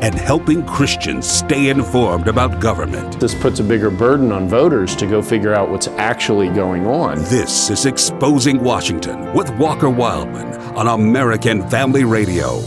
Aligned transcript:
and 0.00 0.14
helping 0.14 0.64
Christians 0.64 1.28
stay 1.28 1.68
informed 1.68 2.28
about 2.28 2.60
government. 2.60 3.18
This 3.20 3.34
puts 3.34 3.60
a 3.60 3.64
bigger 3.64 3.90
burden 3.90 4.32
on 4.32 4.48
voters 4.48 4.94
to 4.96 5.06
go 5.06 5.20
figure 5.20 5.54
out 5.54 5.70
what's 5.70 5.88
actually 5.88 6.48
going 6.48 6.86
on. 6.86 7.18
This 7.24 7.70
is 7.70 7.86
Exposing 7.86 8.62
Washington 8.62 9.32
with 9.32 9.50
Walker 9.58 9.90
Wildman 9.90 10.54
on 10.76 10.86
American 10.86 11.68
Family 11.68 12.04
Radio. 12.04 12.60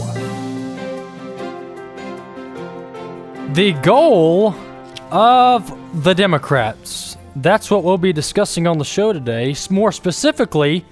The 3.54 3.72
goal 3.82 4.54
of 5.10 6.04
the 6.04 6.14
Democrats. 6.14 7.16
That's 7.36 7.70
what 7.70 7.84
we'll 7.84 7.98
be 7.98 8.12
discussing 8.12 8.66
on 8.66 8.78
the 8.78 8.84
show 8.84 9.12
today. 9.12 9.54
More 9.70 9.92
specifically, 9.92 10.84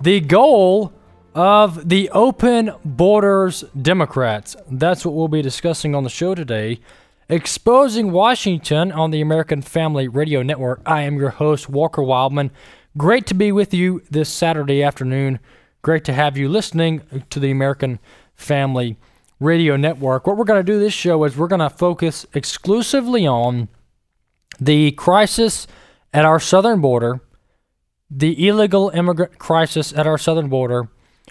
the 0.00 0.20
goal 0.20 0.92
of 1.38 1.88
the 1.88 2.10
Open 2.10 2.72
Borders 2.84 3.62
Democrats. 3.80 4.56
That's 4.68 5.06
what 5.06 5.14
we'll 5.14 5.28
be 5.28 5.40
discussing 5.40 5.94
on 5.94 6.02
the 6.02 6.10
show 6.10 6.34
today. 6.34 6.80
Exposing 7.28 8.10
Washington 8.10 8.90
on 8.90 9.12
the 9.12 9.20
American 9.20 9.62
Family 9.62 10.08
Radio 10.08 10.42
Network. 10.42 10.82
I 10.84 11.02
am 11.02 11.16
your 11.16 11.30
host, 11.30 11.68
Walker 11.68 12.02
Wildman. 12.02 12.50
Great 12.96 13.24
to 13.28 13.34
be 13.34 13.52
with 13.52 13.72
you 13.72 14.02
this 14.10 14.28
Saturday 14.28 14.82
afternoon. 14.82 15.38
Great 15.80 16.04
to 16.06 16.12
have 16.12 16.36
you 16.36 16.48
listening 16.48 17.02
to 17.30 17.38
the 17.38 17.52
American 17.52 18.00
Family 18.34 18.96
Radio 19.38 19.76
Network. 19.76 20.26
What 20.26 20.38
we're 20.38 20.44
going 20.44 20.58
to 20.58 20.72
do 20.72 20.80
this 20.80 20.92
show 20.92 21.22
is 21.22 21.36
we're 21.36 21.46
going 21.46 21.60
to 21.60 21.70
focus 21.70 22.26
exclusively 22.34 23.28
on 23.28 23.68
the 24.58 24.90
crisis 24.90 25.68
at 26.12 26.24
our 26.24 26.40
southern 26.40 26.80
border, 26.80 27.20
the 28.10 28.48
illegal 28.48 28.90
immigrant 28.90 29.38
crisis 29.38 29.92
at 29.92 30.04
our 30.04 30.18
southern 30.18 30.48
border, 30.48 30.88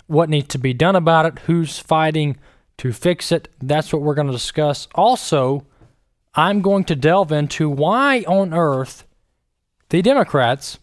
what 0.07 0.29
needs 0.29 0.47
to 0.49 0.57
be 0.57 0.73
done 0.73 0.95
about 0.95 1.25
it, 1.25 1.39
who's 1.39 1.79
fighting 1.79 2.37
to 2.77 2.91
fix 2.91 3.31
it. 3.31 3.49
That's 3.61 3.93
what 3.93 4.01
we're 4.01 4.15
going 4.15 4.27
to 4.27 4.33
discuss. 4.33 4.87
Also, 4.95 5.65
I'm 6.33 6.61
going 6.61 6.83
to 6.85 6.95
delve 6.95 7.31
into 7.31 7.69
why 7.69 8.23
on 8.27 8.53
earth 8.53 9.05
the 9.89 10.01
Democrats 10.01 10.79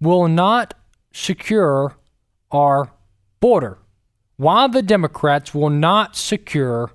will 0.00 0.28
not 0.28 0.74
secure 1.12 1.96
our 2.50 2.90
border. 3.40 3.78
Why 4.36 4.66
the 4.66 4.82
Democrats 4.82 5.54
will 5.54 5.70
not 5.70 6.16
secure 6.16 6.90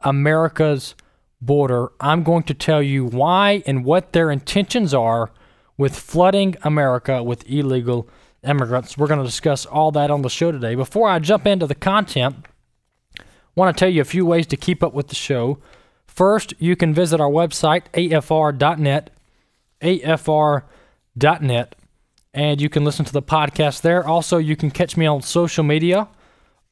America's 0.00 0.94
border. 1.40 1.90
I'm 2.00 2.22
going 2.22 2.44
to 2.44 2.54
tell 2.54 2.82
you 2.82 3.04
why 3.06 3.62
and 3.66 3.84
what 3.84 4.12
their 4.12 4.30
intentions 4.30 4.94
are 4.94 5.32
with 5.76 5.98
flooding 5.98 6.56
America 6.62 7.22
with 7.22 7.48
illegal 7.50 8.08
immigrants. 8.46 8.96
We're 8.96 9.06
going 9.06 9.20
to 9.20 9.26
discuss 9.26 9.66
all 9.66 9.90
that 9.92 10.10
on 10.10 10.22
the 10.22 10.30
show 10.30 10.52
today. 10.52 10.74
Before 10.74 11.08
I 11.08 11.18
jump 11.18 11.46
into 11.46 11.66
the 11.66 11.74
content, 11.74 12.46
I 13.18 13.24
want 13.54 13.76
to 13.76 13.78
tell 13.78 13.88
you 13.88 14.00
a 14.00 14.04
few 14.04 14.24
ways 14.24 14.46
to 14.48 14.56
keep 14.56 14.82
up 14.82 14.94
with 14.94 15.08
the 15.08 15.14
show. 15.14 15.58
First, 16.06 16.54
you 16.58 16.76
can 16.76 16.94
visit 16.94 17.20
our 17.20 17.30
website, 17.30 17.82
afr.net, 17.92 19.10
afr.net, 19.82 21.74
and 22.34 22.60
you 22.60 22.68
can 22.68 22.84
listen 22.84 23.04
to 23.04 23.12
the 23.12 23.22
podcast 23.22 23.80
there. 23.82 24.06
Also, 24.06 24.38
you 24.38 24.56
can 24.56 24.70
catch 24.70 24.96
me 24.96 25.06
on 25.06 25.22
social 25.22 25.64
media. 25.64 26.08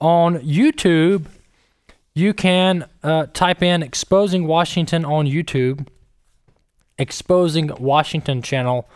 On 0.00 0.38
YouTube, 0.38 1.26
you 2.14 2.32
can 2.32 2.88
uh, 3.02 3.26
type 3.32 3.62
in 3.62 3.82
Exposing 3.82 4.46
Washington 4.46 5.04
on 5.04 5.26
YouTube, 5.26 5.86
Exposing 6.98 7.70
Washington 7.78 8.40
channel 8.40 8.88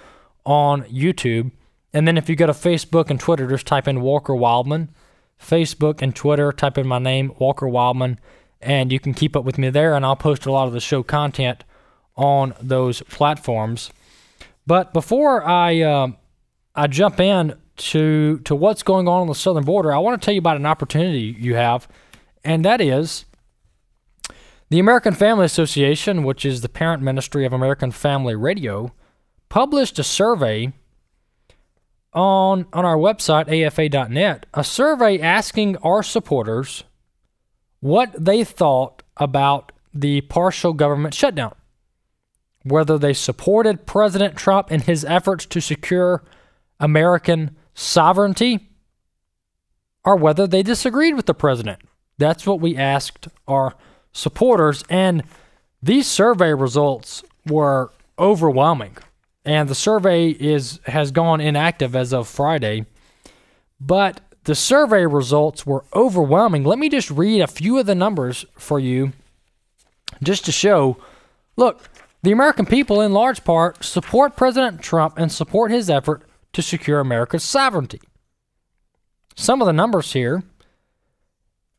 on 0.45 0.83
YouTube. 0.85 1.51
And 1.93 2.07
then 2.07 2.19
if 2.19 2.29
you 2.29 2.37
go 2.37 2.47
to 2.47 2.53
Facebook 2.53 3.11
and 3.11 3.19
Twitter, 3.19 3.49
just 3.49 3.67
type 3.67 3.89
in 3.89 4.01
Walker 4.01 4.35
Wildman. 4.35 4.91
Facebook 5.41 6.03
and 6.03 6.15
Twitter, 6.15 6.53
type 6.53 6.79
in 6.79 6.87
my 6.87 6.99
name, 6.99 7.33
Walker 7.39 7.69
Wildman, 7.69 8.19
and 8.61 8.93
you 8.93 8.99
can 8.99 9.15
keep 9.15 9.37
up 9.37 9.45
with 9.45 9.57
me 9.57 9.71
there. 9.71 9.95
And 9.95 10.05
I'll 10.05 10.17
post 10.17 10.47
a 10.47 10.53
lot 10.53 10.67
of 10.67 10.73
the 10.73 10.81
show 10.81 11.03
content 11.03 11.65
on 12.17 12.55
those 12.61 13.03
platforms. 13.03 13.91
But 14.67 14.93
before 14.93 15.45
I 15.45 15.81
uh, 15.81 16.09
I 16.75 16.89
jump 16.89 17.21
in 17.21 17.55
to 17.77 18.41
to 18.41 18.55
what's 18.55 18.83
going 18.83 19.07
on 19.09 19.23
on 19.23 19.27
the 19.29 19.35
southern 19.35 19.65
border, 19.65 19.95
I 19.95 19.99
want 19.99 20.21
to 20.21 20.25
tell 20.25 20.35
you 20.35 20.41
about 20.41 20.57
an 20.57 20.67
opportunity 20.67 21.37
you 21.39 21.55
have, 21.55 21.89
and 22.45 22.65
that 22.65 22.81
is 22.81 23.25
the 24.69 24.81
American 24.81 25.15
Family 25.15 25.47
Association, 25.47 26.25
which 26.25 26.45
is 26.45 26.61
the 26.61 26.69
parent 26.69 27.03
ministry 27.03 27.47
of 27.47 27.53
American 27.53 27.93
Family 27.93 28.35
Radio, 28.35 28.93
published 29.49 29.99
a 29.99 30.05
survey 30.05 30.73
on 32.19 32.67
on 32.73 32.85
our 32.85 32.97
website 32.97 33.49
afa.net 33.49 34.45
a 34.53 34.65
survey 34.65 35.21
asking 35.21 35.77
our 35.79 36.03
supporters 36.03 36.83
what 37.79 38.13
they 38.19 38.43
thought 38.43 39.05
about 39.17 39.71
the 39.95 40.21
partial 40.23 40.73
government 40.73 41.15
shutdown. 41.15 41.55
Whether 42.65 42.99
they 42.99 43.13
supported 43.13 43.87
President 43.87 44.37
Trump 44.37 44.73
in 44.73 44.81
his 44.81 45.05
efforts 45.05 45.47
to 45.47 45.61
secure 45.61 46.25
American 46.81 47.57
sovereignty 47.73 48.69
or 50.05 50.17
whether 50.17 50.47
they 50.47 50.65
disagreed 50.65 51.15
with 51.15 51.27
the 51.27 51.35
president. 51.35 51.81
That's 52.19 52.47
what 52.47 52.61
we 52.61 52.77
asked 52.77 53.29
our 53.47 53.75
supporters 54.13 54.83
and 54.91 55.23
these 55.81 56.09
survey 56.09 56.53
results 56.53 57.23
were 57.47 57.93
overwhelming 58.19 58.97
and 59.49 59.67
the 59.67 59.75
survey 59.75 60.29
is 60.29 60.79
has 60.85 61.11
gone 61.11 61.41
inactive 61.41 61.97
as 61.97 62.13
of 62.13 62.29
Friday. 62.29 62.85
But 63.81 64.21
the 64.45 64.55
survey 64.55 65.07
results 65.07 65.65
were 65.65 65.87
overwhelming. 65.95 66.65
Let 66.65 66.79
me 66.79 66.91
just 66.91 67.11
read 67.11 67.41
a 67.41 67.47
few 67.47 67.79
of 67.79 67.87
the 67.87 67.95
numbers 67.95 68.45
for 68.59 68.79
you 68.79 69.13
just 70.23 70.45
to 70.45 70.53
show. 70.53 70.99
Look, 71.57 71.89
the 72.23 72.31
American 72.31 72.67
people 72.67 73.01
in 73.01 73.15
large 73.15 73.43
part 73.43 73.83
support 73.83 74.37
President 74.37 74.83
Trump 74.83 75.15
and 75.17 75.33
support 75.33 75.71
his 75.71 75.89
effort 75.89 76.29
to 76.53 76.61
secure 76.61 77.01
America's 77.01 77.43
sovereignty. 77.43 78.03
Some 79.35 79.63
of 79.63 79.67
the 79.67 79.73
numbers 79.73 80.13
here. 80.13 80.43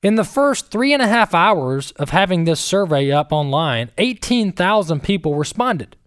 In 0.01 0.16
the 0.16 0.24
first 0.24 0.72
three 0.72 0.94
and 0.94 1.03
a 1.03 1.07
half 1.07 1.36
hours 1.36 1.91
of 1.91 2.09
having 2.09 2.46
this 2.46 2.62
survey 2.62 3.12
up 3.12 3.31
online, 3.31 3.91
18,000 4.00 5.03
people 5.03 5.36
responded. 5.36 5.97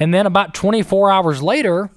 And 0.00 0.12
then 0.12 0.26
about 0.26 0.54
24 0.54 1.10
hours 1.10 1.42
later, 1.42 1.90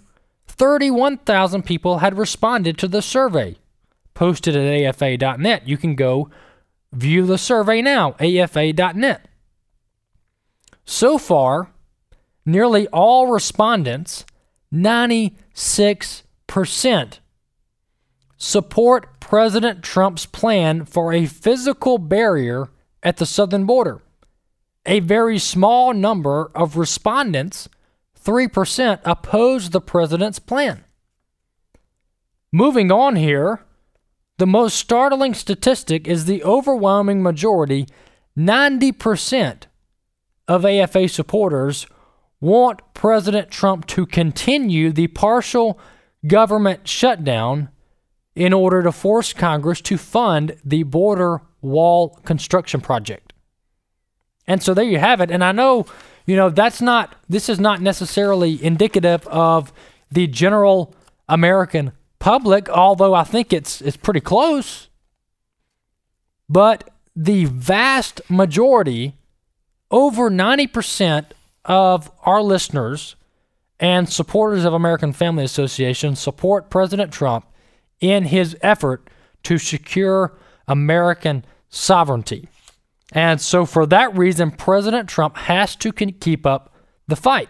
31,000 0.47 1.63
people 1.63 1.99
had 1.99 2.17
responded 2.17 2.77
to 2.77 2.87
the 2.87 3.01
survey 3.01 3.55
posted 4.13 4.55
at 4.55 4.85
afa.net. 4.85 5.67
You 5.67 5.77
can 5.77 5.95
go 5.95 6.29
view 6.91 7.25
the 7.25 7.37
survey 7.37 7.81
now, 7.81 8.15
afa.net. 8.19 9.27
So 10.85 11.17
far, 11.17 11.71
nearly 12.45 12.87
all 12.89 13.27
respondents, 13.27 14.25
96%, 14.73 17.19
support 18.37 19.19
President 19.19 19.83
Trump's 19.83 20.25
plan 20.25 20.85
for 20.85 21.13
a 21.13 21.25
physical 21.25 21.97
barrier 21.97 22.69
at 23.01 23.17
the 23.17 23.25
southern 23.25 23.65
border. 23.65 24.01
A 24.85 24.99
very 24.99 25.39
small 25.39 25.93
number 25.93 26.51
of 26.53 26.75
respondents 26.75 27.69
3% 28.23 28.99
oppose 29.03 29.69
the 29.69 29.81
president's 29.81 30.39
plan. 30.39 30.83
Moving 32.51 32.91
on 32.91 33.15
here, 33.15 33.65
the 34.37 34.47
most 34.47 34.75
startling 34.75 35.33
statistic 35.33 36.07
is 36.07 36.25
the 36.25 36.43
overwhelming 36.43 37.21
majority 37.21 37.87
90% 38.37 39.63
of 40.47 40.65
AFA 40.65 41.07
supporters 41.07 41.85
want 42.41 42.81
President 42.93 43.49
Trump 43.51 43.85
to 43.87 44.05
continue 44.05 44.91
the 44.91 45.07
partial 45.07 45.79
government 46.27 46.87
shutdown 46.87 47.69
in 48.35 48.51
order 48.51 48.81
to 48.81 48.91
force 48.91 49.33
Congress 49.33 49.81
to 49.81 49.97
fund 49.97 50.55
the 50.65 50.83
border 50.83 51.41
wall 51.61 52.19
construction 52.25 52.81
project. 52.81 53.33
And 54.47 54.61
so 54.61 54.73
there 54.73 54.83
you 54.83 54.97
have 54.97 55.21
it. 55.21 55.31
And 55.31 55.43
I 55.43 55.51
know 55.51 55.85
you 56.25 56.35
know, 56.35 56.49
that's 56.49 56.81
not, 56.81 57.15
this 57.27 57.49
is 57.49 57.59
not 57.59 57.81
necessarily 57.81 58.63
indicative 58.63 59.27
of 59.27 59.73
the 60.11 60.27
general 60.27 60.95
American 61.27 61.91
public, 62.19 62.69
although 62.69 63.13
I 63.13 63.23
think 63.23 63.51
it's, 63.51 63.81
it's 63.81 63.97
pretty 63.97 64.21
close. 64.21 64.87
But 66.47 66.89
the 67.15 67.45
vast 67.45 68.21
majority, 68.29 69.15
over 69.91 70.29
90% 70.29 71.25
of 71.65 72.11
our 72.23 72.41
listeners 72.41 73.15
and 73.79 74.07
supporters 74.09 74.65
of 74.65 74.73
American 74.73 75.13
Family 75.13 75.43
Association 75.43 76.15
support 76.15 76.69
President 76.69 77.11
Trump 77.11 77.45
in 77.99 78.25
his 78.25 78.55
effort 78.61 79.09
to 79.43 79.57
secure 79.57 80.37
American 80.67 81.43
sovereignty. 81.69 82.47
And 83.13 83.39
so, 83.39 83.65
for 83.65 83.85
that 83.85 84.17
reason, 84.17 84.49
President 84.51 85.07
Trump 85.07 85.37
has 85.37 85.75
to 85.77 85.93
keep 85.93 86.45
up 86.45 86.73
the 87.07 87.15
fight, 87.15 87.49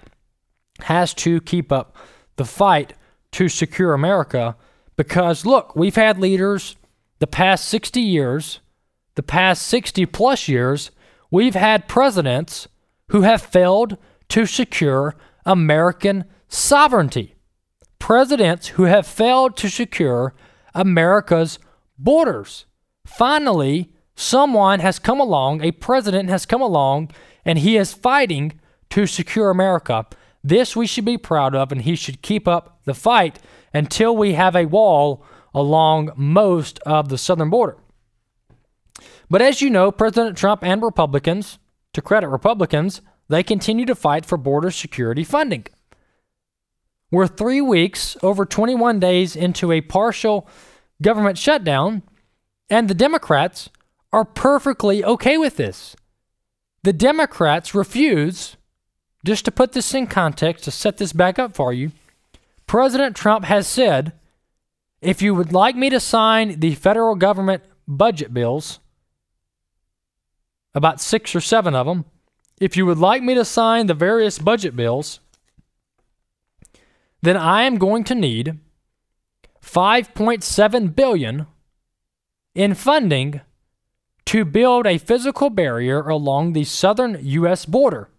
has 0.82 1.14
to 1.16 1.40
keep 1.40 1.72
up 1.72 1.96
the 2.36 2.46
fight 2.46 2.94
to 3.32 3.48
secure 3.48 3.94
America. 3.94 4.58
Because, 4.98 5.46
look, 5.46 5.76
we've 5.76 5.96
had 5.96 6.20
leaders 6.20 6.76
the 7.20 7.28
past 7.28 7.66
60 7.70 8.02
years, 8.02 8.60
the 9.16 9.24
past 9.24 9.66
60 9.68 10.06
plus 10.08 10.50
years, 10.50 10.92
we've 11.32 11.56
had 11.56 11.88
presidents 11.88 12.68
who 13.08 13.22
have 13.22 13.42
failed 13.42 13.98
to 14.28 14.46
secure 14.46 15.16
American 15.46 16.26
sovereignty. 16.50 17.36
Presidents 17.98 18.68
who 18.70 18.84
have 18.84 19.08
failed 19.08 19.56
to 19.56 19.70
secure 19.70 20.36
America's 20.76 21.60
borders. 21.98 22.66
Finally, 23.06 23.93
someone 24.16 24.80
has 24.80 25.00
come 25.00 25.20
along, 25.20 25.62
a 25.62 25.72
president 25.72 26.30
has 26.30 26.46
come 26.46 26.62
along, 26.62 27.12
and 27.46 27.60
he 27.60 27.78
is 27.78 27.94
fighting 27.94 28.60
to 28.90 29.06
secure 29.06 29.50
America. 29.50 30.06
This 30.44 30.76
we 30.76 30.88
should 30.88 31.06
be 31.06 31.18
proud 31.18 31.56
of, 31.56 31.72
and 31.72 31.82
he 31.82 31.96
should 31.96 32.22
keep 32.22 32.48
up 32.48 32.80
the 32.86 32.94
fight 32.94 33.40
until 33.74 34.16
we 34.16 34.34
have 34.34 34.56
a 34.56 34.66
wall 34.66 35.26
along 35.54 36.12
most 36.16 36.80
of 36.80 37.10
the 37.10 37.18
southern 37.18 37.50
border. 37.50 37.78
But 39.30 39.42
as 39.42 39.62
you 39.62 39.70
know, 39.70 39.92
President 39.92 40.38
Trump 40.38 40.64
and 40.64 40.82
Republicans, 40.82 41.58
to 41.94 42.02
credit 42.02 42.28
Republicans, 42.28 43.02
they 43.30 43.44
continue 43.44 43.86
to 43.86 43.96
fight 43.96 44.26
for 44.26 44.38
border 44.38 44.70
security 44.70 45.24
funding. 45.24 45.66
We're 47.10 47.28
three 47.28 47.62
weeks, 47.62 48.18
over 48.24 48.46
21 48.46 49.00
days 49.00 49.36
into 49.36 49.72
a 49.72 49.82
partial 49.82 50.48
government 51.02 51.38
shutdown, 51.38 52.04
and 52.70 52.88
the 52.88 52.96
Democrats 52.96 53.70
are 54.14 54.24
perfectly 54.24 55.04
okay 55.04 55.38
with 55.38 55.58
this. 55.58 55.96
The 56.84 56.94
Democrats 56.94 57.74
refuse, 57.74 58.56
just 59.26 59.44
to 59.46 59.52
put 59.52 59.72
this 59.72 59.94
in 59.94 60.06
context, 60.08 60.66
to 60.66 60.72
set 60.72 60.98
this 60.98 61.12
back 61.12 61.40
up 61.40 61.56
for 61.56 61.74
you, 61.74 61.92
President 62.68 63.16
Trump 63.16 63.46
has 63.46 63.68
said 63.68 64.14
if 65.02 65.22
you 65.22 65.34
would 65.34 65.52
like 65.52 65.76
me 65.76 65.90
to 65.90 66.00
sign 66.00 66.60
the 66.60 66.76
federal 66.76 67.16
government 67.16 67.64
budget 67.88 68.34
bills, 68.34 68.80
about 70.74 71.02
six 71.02 71.36
or 71.36 71.42
seven 71.42 71.76
of 71.76 71.86
them, 71.86 72.06
if 72.62 72.78
you 72.78 72.86
would 72.86 73.00
like 73.00 73.24
me 73.24 73.34
to 73.34 73.44
sign 73.44 73.88
the 73.88 73.94
various 73.94 74.40
budget 74.40 74.76
bills, 74.76 75.20
then 77.22 77.36
I 77.36 77.64
am 77.64 77.78
going 77.78 78.04
to 78.06 78.16
need 78.16 78.60
5.7 79.62 80.96
billion 80.96 81.48
in 82.54 82.74
funding 82.76 83.42
to 84.26 84.46
build 84.46 84.88
a 84.88 84.98
physical 84.98 85.50
barrier 85.50 86.08
along 86.08 86.54
the 86.54 86.64
southern 86.64 87.18
US 87.22 87.66
border. 87.66 88.10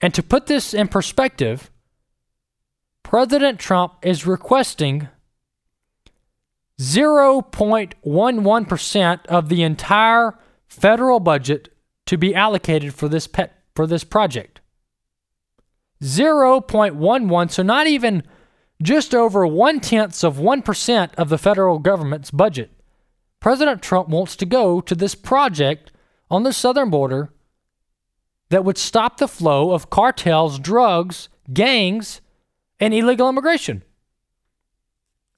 And 0.00 0.14
to 0.14 0.22
put 0.22 0.46
this 0.46 0.72
in 0.74 0.88
perspective, 0.88 1.70
President 3.02 3.58
Trump 3.58 3.94
is 4.02 4.26
requesting 4.26 5.08
0.11% 6.78 9.26
of 9.26 9.48
the 9.48 9.62
entire 9.62 10.38
federal 10.68 11.18
budget 11.18 11.70
to 12.06 12.16
be 12.16 12.34
allocated 12.34 12.94
for 12.94 13.08
this 13.08 13.26
pet 13.26 13.54
for 13.74 13.86
this 13.86 14.04
project. 14.04 14.60
0.11, 16.02 17.50
so 17.50 17.62
not 17.62 17.86
even 17.86 18.22
just 18.82 19.14
over 19.14 19.46
one 19.46 19.80
tenths 19.80 20.22
of 20.22 20.36
1% 20.36 21.14
of 21.14 21.28
the 21.28 21.38
federal 21.38 21.78
government's 21.78 22.30
budget. 22.30 22.70
President 23.40 23.82
Trump 23.82 24.08
wants 24.08 24.36
to 24.36 24.46
go 24.46 24.80
to 24.80 24.94
this 24.94 25.14
project 25.14 25.92
on 26.30 26.42
the 26.42 26.52
southern 26.52 26.90
border 26.90 27.32
that 28.50 28.64
would 28.64 28.78
stop 28.78 29.18
the 29.18 29.28
flow 29.28 29.72
of 29.72 29.90
cartels, 29.90 30.58
drugs, 30.58 31.28
gangs, 31.52 32.20
and 32.80 32.94
illegal 32.94 33.28
immigration. 33.28 33.82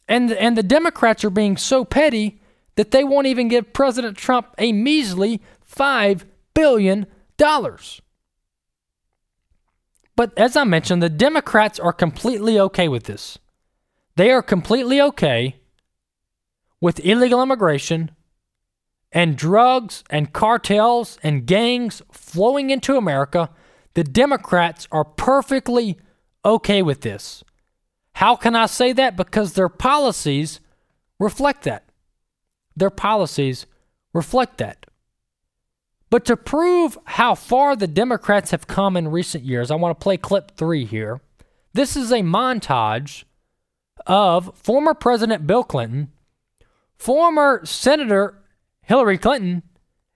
And, 0.09 0.33
and 0.33 0.57
the 0.57 0.63
Democrats 0.63 1.25
are 1.25 1.31
being 1.31 1.57
so 1.57 1.85
petty 1.85 2.41
that 2.77 2.91
they 2.91 3.05
won't 3.05 3.27
even 3.27 3.49
give 3.49 3.73
President 3.73 4.17
Trump 4.17 4.55
a 4.59 4.73
measly 4.73 5.41
$5 5.71 6.25
billion. 6.55 7.07
But 10.17 10.37
as 10.37 10.57
I 10.57 10.65
mentioned, 10.65 11.03
the 11.03 11.09
Democrats 11.09 11.79
are 11.79 11.93
completely 11.93 12.59
okay 12.59 12.89
with 12.89 13.05
this. 13.05 13.39
They 14.17 14.31
are 14.31 14.43
completely 14.43 15.01
okay 15.01 15.60
with 16.81 17.05
illegal 17.05 17.43
immigration 17.43 18.11
and 19.13 19.37
drugs 19.37 20.05
and 20.09 20.33
cartels 20.33 21.19
and 21.23 21.47
gangs 21.47 22.03
flowing 22.13 22.71
into 22.71 22.97
America. 22.97 23.51
The 23.95 24.05
Democrats 24.05 24.87
are 24.93 25.05
perfectly 25.05 25.99
okay 26.45 26.81
with 26.83 27.01
this. 27.01 27.43
How 28.15 28.37
can 28.37 28.55
I 28.55 28.67
say 28.67 28.93
that? 28.93 29.17
Because 29.17 29.55
their 29.55 29.69
policies 29.69 30.61
reflect 31.19 31.65
that. 31.65 31.85
Their 32.77 32.91
policies 32.91 33.67
reflect 34.13 34.59
that. 34.59 34.87
But 36.09 36.25
to 36.25 36.37
prove 36.37 36.99
how 37.05 37.35
far 37.35 37.77
the 37.77 37.87
Democrats 37.87 38.51
have 38.51 38.67
come 38.67 38.97
in 38.97 39.09
recent 39.09 39.45
years, 39.45 39.71
I 39.71 39.77
want 39.77 39.99
to 39.99 40.03
play 40.03 40.17
clip 40.17 40.57
three 40.57 40.85
here. 40.85 41.21
This 41.73 41.97
is 41.97 42.11
a 42.11 42.21
montage 42.21 43.25
of 44.07 44.57
former 44.57 44.95
President 44.95 45.47
Bill 45.47 45.63
Clinton, 45.63 46.11
former 47.01 47.65
Senator 47.65 48.41
Hillary 48.91 49.19
Clinton, 49.19 49.63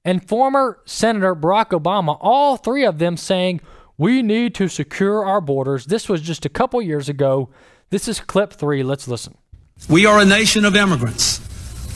and 0.05 0.27
former 0.27 0.81
Senator 0.85 1.35
Barack 1.37 1.71
Obama, 1.71 2.19
all 2.21 2.57
three 2.57 2.85
of 2.85 2.99
them 2.99 3.17
saying, 3.17 3.61
We 3.97 4.21
need 4.21 4.53
to 4.57 4.67
secure 4.67 5.25
our 5.25 5.41
borders. 5.41 5.87
This 5.87 6.09
was 6.09 6.21
just 6.21 6.45
a 6.45 6.49
couple 6.49 6.83
years 6.83 7.09
ago. 7.09 7.51
This 7.91 8.09
is 8.09 8.19
clip 8.19 8.53
three. 8.53 8.83
Let's 8.83 9.07
listen. 9.07 9.37
We 9.89 10.07
are 10.07 10.19
a 10.19 10.25
nation 10.25 10.65
of 10.65 10.75
immigrants, 10.75 11.39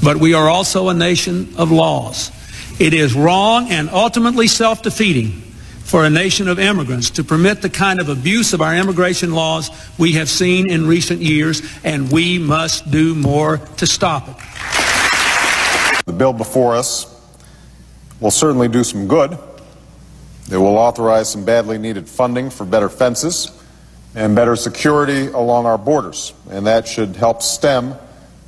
but 0.05 0.19
we 0.19 0.35
are 0.35 0.49
also 0.49 0.89
a 0.89 0.95
nation 0.95 1.53
of 1.57 1.73
laws. 1.73 2.31
It 2.81 2.95
is 2.95 3.13
wrong 3.13 3.71
and 3.71 3.91
ultimately 3.91 4.47
self 4.47 4.83
defeating 4.83 5.31
for 5.83 6.05
a 6.05 6.11
nation 6.11 6.47
of 6.47 6.61
immigrants 6.61 7.11
to 7.11 7.25
permit 7.25 7.61
the 7.61 7.71
kind 7.71 8.01
of 8.01 8.09
abuse 8.09 8.53
of 8.53 8.63
our 8.63 8.77
immigration 8.77 9.33
laws 9.33 9.69
we 9.99 10.13
have 10.13 10.29
seen 10.29 10.71
in 10.71 10.87
recent 10.87 11.21
years, 11.21 11.61
and 11.83 12.13
we 12.13 12.39
must 12.39 12.89
do 12.91 13.17
more 13.17 13.57
to 13.79 13.87
stop 13.87 14.29
it. 14.29 14.78
The 16.09 16.15
bill 16.15 16.33
before 16.33 16.75
us 16.75 17.07
will 18.19 18.31
certainly 18.31 18.67
do 18.67 18.83
some 18.83 19.09
good. 19.09 19.37
It 20.51 20.57
will 20.57 20.79
authorize 20.79 21.31
some 21.31 21.45
badly 21.45 21.77
needed 21.77 22.09
funding 22.09 22.49
for 22.49 22.65
better 22.65 22.89
fences 22.89 23.51
and 24.15 24.35
better 24.35 24.57
security 24.57 25.27
along 25.27 25.67
our 25.67 25.77
borders, 25.77 26.33
and 26.51 26.67
that 26.67 26.89
should 26.89 27.15
help 27.15 27.43
stem 27.43 27.95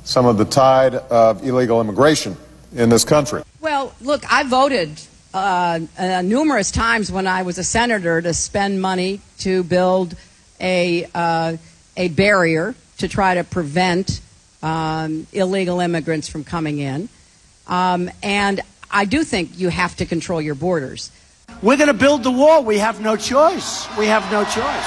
some 0.03 0.25
of 0.25 0.39
the 0.39 0.43
tide 0.45 0.95
of 0.95 1.45
illegal 1.45 1.79
immigration 1.79 2.35
in 2.73 2.89
this 2.89 3.05
country. 3.05 3.43
Well, 3.59 3.93
look, 4.01 4.23
I 4.33 4.41
voted 4.41 4.99
uh, 5.31 5.81
uh, 5.99 6.23
numerous 6.23 6.71
times 6.71 7.11
when 7.11 7.27
I 7.27 7.43
was 7.43 7.59
a 7.59 7.63
senator 7.63 8.23
to 8.23 8.33
spend 8.33 8.81
money 8.81 9.21
to 9.41 9.63
build 9.63 10.15
a 10.59 11.07
uh, 11.13 11.57
a 11.95 12.07
barrier 12.07 12.73
to 12.97 13.07
try 13.07 13.35
to 13.35 13.43
prevent 13.43 14.19
um, 14.63 15.27
illegal 15.31 15.79
immigrants 15.79 16.27
from 16.27 16.43
coming 16.43 16.79
in, 16.79 17.07
um, 17.71 18.11
and 18.21 18.61
I 18.91 19.05
do 19.05 19.23
think 19.23 19.57
you 19.57 19.69
have 19.69 19.95
to 19.95 20.05
control 20.05 20.39
your 20.39 20.53
borders. 20.53 21.09
We're 21.63 21.77
going 21.77 21.87
to 21.87 21.93
build 21.95 22.21
the 22.21 22.31
wall. 22.31 22.63
We 22.63 22.77
have 22.77 23.01
no 23.01 23.15
choice. 23.15 23.87
We 23.97 24.05
have 24.05 24.31
no 24.31 24.43
choice. 24.43 24.85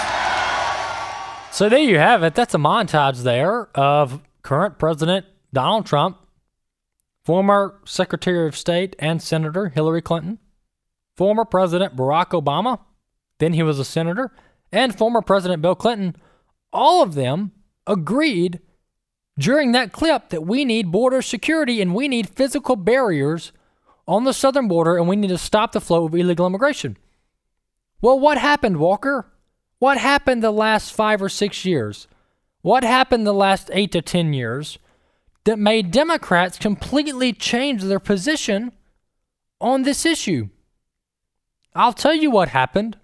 So 1.51 1.69
there 1.69 1.81
you 1.81 1.99
have 1.99 2.23
it. 2.23 2.37
That's 2.37 2.55
a 2.55 2.59
montage 2.59 3.23
there 3.23 3.69
of 3.75 4.21
current 4.43 4.79
President 4.79 5.27
Donald 5.53 5.87
Trump 5.87 6.19
former 7.25 7.81
Secretary 7.85 8.47
of 8.47 8.57
State 8.57 8.95
and 8.99 9.23
Senator 9.23 9.69
Hillary 9.69 10.03
Clinton, 10.03 10.39
former 11.17 11.45
President 11.45 11.97
Barack 11.97 12.31
Obama, 12.31 12.81
then 13.39 13.55
he 13.55 13.63
was 13.63 13.79
a 13.79 13.85
senator, 13.85 14.31
and 14.71 14.97
former 14.97 15.23
President 15.23 15.63
Bill 15.63 15.75
Clinton, 15.75 16.17
all 16.73 17.03
of 17.03 17.15
them 17.15 17.53
agreed 17.87 18.61
during 19.39 19.73
that 19.73 19.93
clip 19.93 20.29
that 20.31 20.47
we 20.47 20.65
need 20.65 20.93
border 20.93 21.23
security 21.23 21.81
and 21.81 21.95
we 21.95 22.09
need 22.09 22.29
physical 22.29 22.77
barriers 22.77 23.53
on 24.07 24.25
the 24.25 24.33
southern 24.33 24.69
border 24.69 24.97
and 24.97 25.09
we 25.09 25.17
need 25.17 25.29
to 25.29 25.39
stop 25.39 25.73
the 25.73 25.81
flow 25.81 26.05
of 26.05 26.15
illegal 26.15 26.47
immigration. 26.47 26.97
Well, 28.01 28.19
what 28.19 28.39
happened, 28.39 28.79
Walker? 28.79 29.33
What 29.79 29.99
happened 29.99 30.43
the 30.43 30.51
last 30.51 30.93
five 30.93 31.21
or 31.21 31.29
six 31.29 31.65
years? 31.65 32.07
What 32.63 32.85
happened 32.85 33.27
the 33.27 33.35
last 33.35 33.71
eight 33.73 33.93
to 33.93 34.03
ten 34.03 34.33
years? 34.33 34.79
that 35.45 35.59
made 35.59 35.91
Democrats 35.91 36.59
completely 36.59 37.33
change 37.33 37.83
their 37.83 38.01
position 38.01 38.73
on 39.61 39.83
this 39.83 40.05
issue. 40.05 40.49
I'll 41.75 41.93
tell 41.93 42.15
you 42.15 42.31
what 42.31 42.49
happened. 42.49 42.99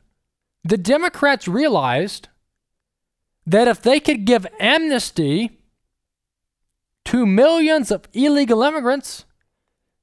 The 0.65 0.79
Democrats 0.79 1.47
realized 1.47 2.29
that 3.47 3.69
if 3.69 3.83
they 3.83 4.01
could 4.01 4.25
give 4.25 4.47
amnesty 4.59 5.60
to 7.07 7.27
millions 7.27 7.91
of 7.91 8.07
illegal 8.13 8.63
immigrants, 8.63 9.25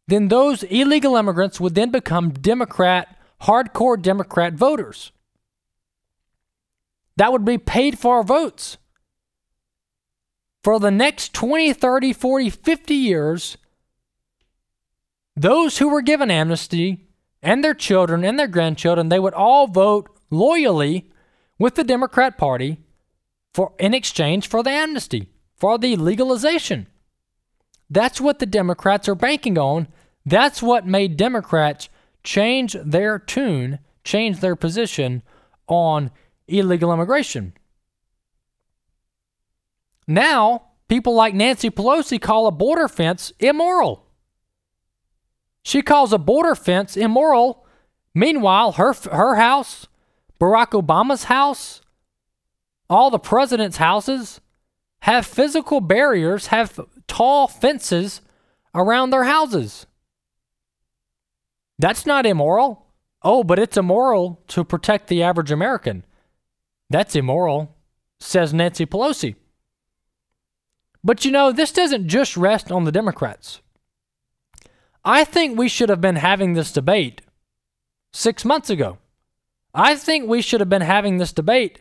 then 0.07 0.27
those 0.27 0.63
illegal 0.63 1.15
immigrants 1.15 1.59
would 1.59 1.75
then 1.75 1.91
become 1.91 2.31
Democrat, 2.31 3.17
hardcore 3.41 4.01
Democrat 4.01 4.53
voters. 4.53 5.11
That 7.17 7.31
would 7.31 7.45
be 7.45 7.57
paid 7.57 7.99
for 7.99 8.23
votes. 8.23 8.77
For 10.63 10.79
the 10.79 10.91
next 10.91 11.33
20, 11.33 11.73
30, 11.73 12.13
40, 12.13 12.49
50 12.49 12.93
years, 12.93 13.57
those 15.35 15.77
who 15.77 15.89
were 15.89 16.01
given 16.01 16.31
amnesty 16.31 17.07
and 17.41 17.63
their 17.63 17.73
children 17.73 18.23
and 18.23 18.39
their 18.39 18.47
grandchildren, 18.47 19.09
they 19.09 19.19
would 19.19 19.33
all 19.33 19.67
vote 19.67 20.09
loyally 20.29 21.09
with 21.59 21.75
the 21.75 21.83
Democrat 21.83 22.37
Party 22.37 22.79
for 23.53 23.73
in 23.79 23.93
exchange 23.93 24.47
for 24.47 24.61
the 24.61 24.69
amnesty, 24.69 25.29
for 25.57 25.77
the 25.77 25.95
legalization. 25.95 26.87
That's 27.89 28.21
what 28.21 28.39
the 28.39 28.45
Democrats 28.45 29.07
are 29.07 29.15
banking 29.15 29.57
on. 29.57 29.87
That's 30.25 30.61
what 30.61 30.85
made 30.85 31.17
Democrats 31.17 31.89
change 32.23 32.75
their 32.83 33.17
tune, 33.17 33.79
change 34.03 34.39
their 34.39 34.55
position 34.55 35.23
on 35.67 36.11
illegal 36.47 36.93
immigration. 36.93 37.53
Now, 40.07 40.63
people 40.87 41.13
like 41.13 41.33
Nancy 41.33 41.69
Pelosi 41.69 42.21
call 42.21 42.47
a 42.47 42.51
border 42.51 42.87
fence 42.87 43.31
immoral. 43.39 44.05
She 45.63 45.81
calls 45.81 46.13
a 46.13 46.17
border 46.17 46.55
fence 46.55 46.95
immoral. 46.95 47.65
Meanwhile, 48.13 48.73
her 48.73 48.93
her 49.11 49.35
house, 49.35 49.87
Barack 50.39 50.69
Obama's 50.69 51.25
house, 51.25 51.81
all 52.89 53.09
the 53.09 53.19
president's 53.19 53.77
houses 53.77 54.39
have 55.07 55.25
physical 55.25 55.79
barriers, 55.79 56.47
have 56.47 56.77
tall 57.07 57.47
fences 57.47 58.19
around 58.75 59.09
their 59.09 59.23
houses. 59.23 59.85
That's 61.79 62.05
not 62.05 62.25
immoral. 62.25 62.87
Oh, 63.23 63.45
but 63.45 63.57
it's 63.57 63.77
immoral 63.77 64.43
to 64.49 64.65
protect 64.65 65.07
the 65.07 65.23
average 65.23 65.49
American. 65.49 66.05
That's 66.89 67.15
immoral, 67.15 67.73
says 68.19 68.53
Nancy 68.53 68.85
Pelosi. 68.85 69.35
But 71.05 71.23
you 71.23 71.31
know, 71.31 71.53
this 71.53 71.71
doesn't 71.71 72.09
just 72.09 72.35
rest 72.35 72.69
on 72.69 72.83
the 72.83 72.91
Democrats. 72.91 73.61
I 75.05 75.23
think 75.23 75.57
we 75.57 75.69
should 75.69 75.87
have 75.87 76.01
been 76.01 76.17
having 76.17 76.51
this 76.51 76.73
debate 76.73 77.21
six 78.11 78.43
months 78.43 78.69
ago. 78.69 78.97
I 79.73 79.95
think 79.95 80.27
we 80.27 80.41
should 80.41 80.59
have 80.59 80.69
been 80.69 80.81
having 80.81 81.17
this 81.17 81.31
debate 81.31 81.79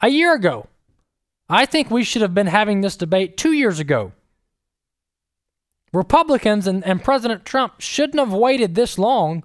a 0.00 0.08
year 0.08 0.34
ago. 0.34 0.66
I 1.48 1.66
think 1.66 1.90
we 1.90 2.04
should 2.04 2.22
have 2.22 2.34
been 2.34 2.48
having 2.48 2.80
this 2.80 2.96
debate 2.96 3.36
two 3.36 3.52
years 3.52 3.78
ago. 3.78 4.12
Republicans 5.92 6.66
and, 6.66 6.84
and 6.84 7.02
President 7.02 7.44
Trump 7.44 7.80
shouldn't 7.80 8.18
have 8.18 8.32
waited 8.32 8.74
this 8.74 8.98
long 8.98 9.44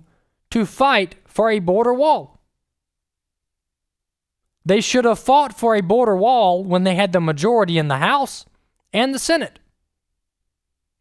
to 0.50 0.66
fight 0.66 1.16
for 1.26 1.50
a 1.50 1.60
border 1.60 1.94
wall. 1.94 2.42
They 4.66 4.82
should 4.82 5.06
have 5.06 5.20
fought 5.20 5.58
for 5.58 5.76
a 5.76 5.82
border 5.82 6.16
wall 6.16 6.64
when 6.64 6.84
they 6.84 6.96
had 6.96 7.14
the 7.14 7.22
majority 7.22 7.78
in 7.78 7.88
the 7.88 7.98
House 7.98 8.46
and 8.94 9.14
the 9.14 9.20
Senate. 9.20 9.60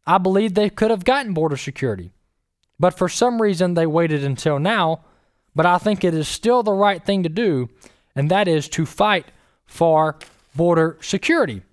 I 0.05 0.17
believe 0.17 0.53
they 0.53 0.69
could 0.69 0.89
have 0.89 1.03
gotten 1.03 1.33
border 1.33 1.57
security. 1.57 2.11
But 2.79 2.97
for 2.97 3.07
some 3.07 3.41
reason, 3.41 3.75
they 3.75 3.85
waited 3.85 4.23
until 4.23 4.57
now. 4.57 5.01
But 5.55 5.65
I 5.65 5.77
think 5.77 6.03
it 6.03 6.13
is 6.13 6.27
still 6.27 6.63
the 6.63 6.73
right 6.73 7.03
thing 7.03 7.23
to 7.23 7.29
do, 7.29 7.69
and 8.15 8.31
that 8.31 8.47
is 8.47 8.69
to 8.69 8.85
fight 8.85 9.27
for 9.65 10.17
border 10.55 10.97
security. 11.01 11.63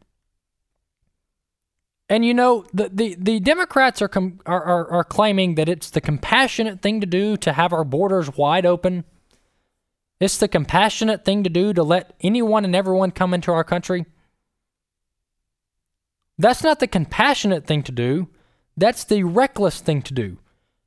And 2.08 2.25
you 2.25 2.32
know, 2.32 2.64
the, 2.73 2.88
the, 2.88 3.16
the 3.18 3.40
Democrats 3.40 4.00
are, 4.00 4.08
com- 4.08 4.40
are, 4.47 4.62
are, 4.62 4.90
are 4.90 5.04
claiming 5.04 5.56
that 5.56 5.68
it's 5.68 5.90
the 5.90 6.00
compassionate 6.00 6.80
thing 6.80 7.00
to 7.00 7.06
do 7.06 7.37
to 7.37 7.52
have 7.52 7.73
our 7.73 7.85
borders 7.85 8.35
wide 8.35 8.64
open. 8.64 9.04
It's 10.18 10.38
the 10.38 10.49
compassionate 10.49 11.25
thing 11.25 11.44
to 11.44 11.50
do 11.50 11.73
to 11.75 11.82
let 11.82 12.14
anyone 12.23 12.64
and 12.64 12.75
everyone 12.75 13.11
come 13.11 13.35
into 13.35 13.52
our 13.52 13.64
country. 13.64 14.06
That's 16.38 16.62
not 16.62 16.80
the 16.80 16.87
compassionate 16.87 17.66
thing 17.66 17.82
to 17.82 17.92
do. 17.92 18.28
That's 18.76 19.04
the 19.04 19.25
reckless 19.25 19.80
thing 19.80 20.02
to 20.02 20.14
do. 20.14 20.38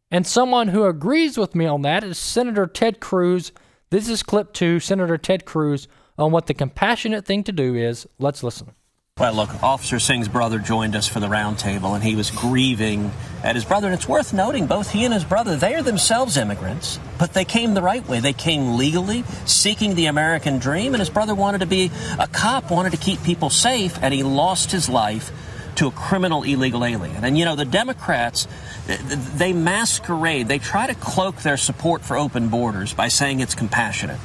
And 0.09 0.25
someone 0.25 0.69
who 0.69 0.85
agrees 0.85 1.37
with 1.37 1.55
me 1.55 1.65
on 1.65 1.83
that 1.83 2.03
is 2.03 2.17
Senator 2.17 2.65
Ted 2.65 2.99
Cruz. 2.99 3.51
This 3.91 4.09
is 4.09 4.23
clip 4.23 4.53
two, 4.53 4.79
Senator 4.79 5.17
Ted 5.17 5.45
Cruz, 5.45 5.87
on 6.17 6.31
what 6.31 6.47
the 6.47 6.53
compassionate 6.53 7.25
thing 7.25 7.43
to 7.45 7.51
do 7.51 7.75
is. 7.75 8.07
Let's 8.19 8.43
listen. 8.43 8.73
Well, 9.17 9.33
look, 9.33 9.61
Officer 9.61 9.99
Singh's 9.99 10.29
brother 10.29 10.57
joined 10.57 10.95
us 10.95 11.07
for 11.07 11.19
the 11.19 11.27
roundtable, 11.27 11.93
and 11.93 12.03
he 12.03 12.15
was 12.15 12.31
grieving 12.31 13.11
at 13.43 13.55
his 13.55 13.65
brother. 13.65 13.87
And 13.87 13.93
it's 13.93 14.07
worth 14.07 14.33
noting, 14.33 14.67
both 14.67 14.89
he 14.89 15.03
and 15.03 15.13
his 15.13 15.25
brother, 15.25 15.57
they 15.57 15.75
are 15.75 15.83
themselves 15.83 16.37
immigrants, 16.37 16.97
but 17.19 17.33
they 17.33 17.45
came 17.45 17.73
the 17.73 17.81
right 17.81 18.07
way. 18.07 18.19
They 18.19 18.33
came 18.33 18.77
legally, 18.77 19.23
seeking 19.45 19.95
the 19.95 20.07
American 20.07 20.59
dream, 20.59 20.95
and 20.95 21.01
his 21.01 21.09
brother 21.09 21.35
wanted 21.35 21.59
to 21.59 21.67
be 21.67 21.91
a 22.17 22.27
cop, 22.27 22.71
wanted 22.71 22.93
to 22.93 22.97
keep 22.97 23.21
people 23.21 23.49
safe, 23.49 23.99
and 24.01 24.13
he 24.13 24.23
lost 24.23 24.71
his 24.71 24.89
life 24.89 25.31
to 25.75 25.87
a 25.87 25.91
criminal 25.91 26.43
illegal 26.43 26.83
alien. 26.83 27.23
And 27.23 27.37
you 27.37 27.45
know, 27.45 27.55
the 27.55 27.65
Democrats, 27.65 28.47
they 28.87 29.53
masquerade, 29.53 30.47
they 30.47 30.57
try 30.57 30.87
to 30.87 30.95
cloak 30.95 31.37
their 31.43 31.57
support 31.57 32.01
for 32.01 32.17
open 32.17 32.49
borders 32.49 32.93
by 32.93 33.09
saying 33.09 33.39
it's 33.39 33.55
compassionate. 33.55 34.19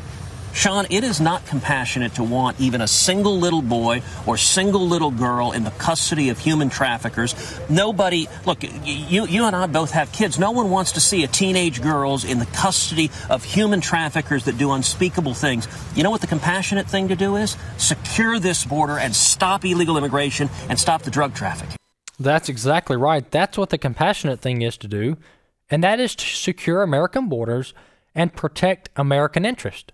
Sean, 0.56 0.86
it 0.88 1.04
is 1.04 1.20
not 1.20 1.44
compassionate 1.44 2.14
to 2.14 2.24
want 2.24 2.58
even 2.58 2.80
a 2.80 2.88
single 2.88 3.38
little 3.38 3.60
boy 3.60 4.00
or 4.26 4.38
single 4.38 4.88
little 4.88 5.10
girl 5.10 5.52
in 5.52 5.64
the 5.64 5.70
custody 5.72 6.30
of 6.30 6.38
human 6.38 6.70
traffickers. 6.70 7.34
Nobody, 7.68 8.26
look, 8.46 8.62
you, 8.62 9.26
you 9.26 9.44
and 9.44 9.54
I 9.54 9.66
both 9.66 9.90
have 9.90 10.10
kids. 10.12 10.38
No 10.38 10.52
one 10.52 10.70
wants 10.70 10.92
to 10.92 11.00
see 11.00 11.24
a 11.24 11.26
teenage 11.26 11.82
girls 11.82 12.24
in 12.24 12.38
the 12.38 12.46
custody 12.46 13.10
of 13.28 13.44
human 13.44 13.82
traffickers 13.82 14.46
that 14.46 14.56
do 14.56 14.72
unspeakable 14.72 15.34
things. 15.34 15.68
You 15.94 16.02
know 16.02 16.10
what 16.10 16.22
the 16.22 16.26
compassionate 16.26 16.88
thing 16.88 17.08
to 17.08 17.16
do 17.16 17.36
is? 17.36 17.58
Secure 17.76 18.38
this 18.38 18.64
border 18.64 18.98
and 18.98 19.14
stop 19.14 19.62
illegal 19.62 19.98
immigration 19.98 20.48
and 20.70 20.80
stop 20.80 21.02
the 21.02 21.10
drug 21.10 21.34
trafficking. 21.34 21.76
That's 22.18 22.48
exactly 22.48 22.96
right. 22.96 23.30
That's 23.30 23.58
what 23.58 23.68
the 23.68 23.78
compassionate 23.78 24.40
thing 24.40 24.62
is 24.62 24.78
to 24.78 24.88
do, 24.88 25.18
and 25.68 25.84
that 25.84 26.00
is 26.00 26.16
to 26.16 26.24
secure 26.24 26.82
American 26.82 27.28
borders 27.28 27.74
and 28.14 28.32
protect 28.32 28.88
American 28.96 29.44
interest 29.44 29.92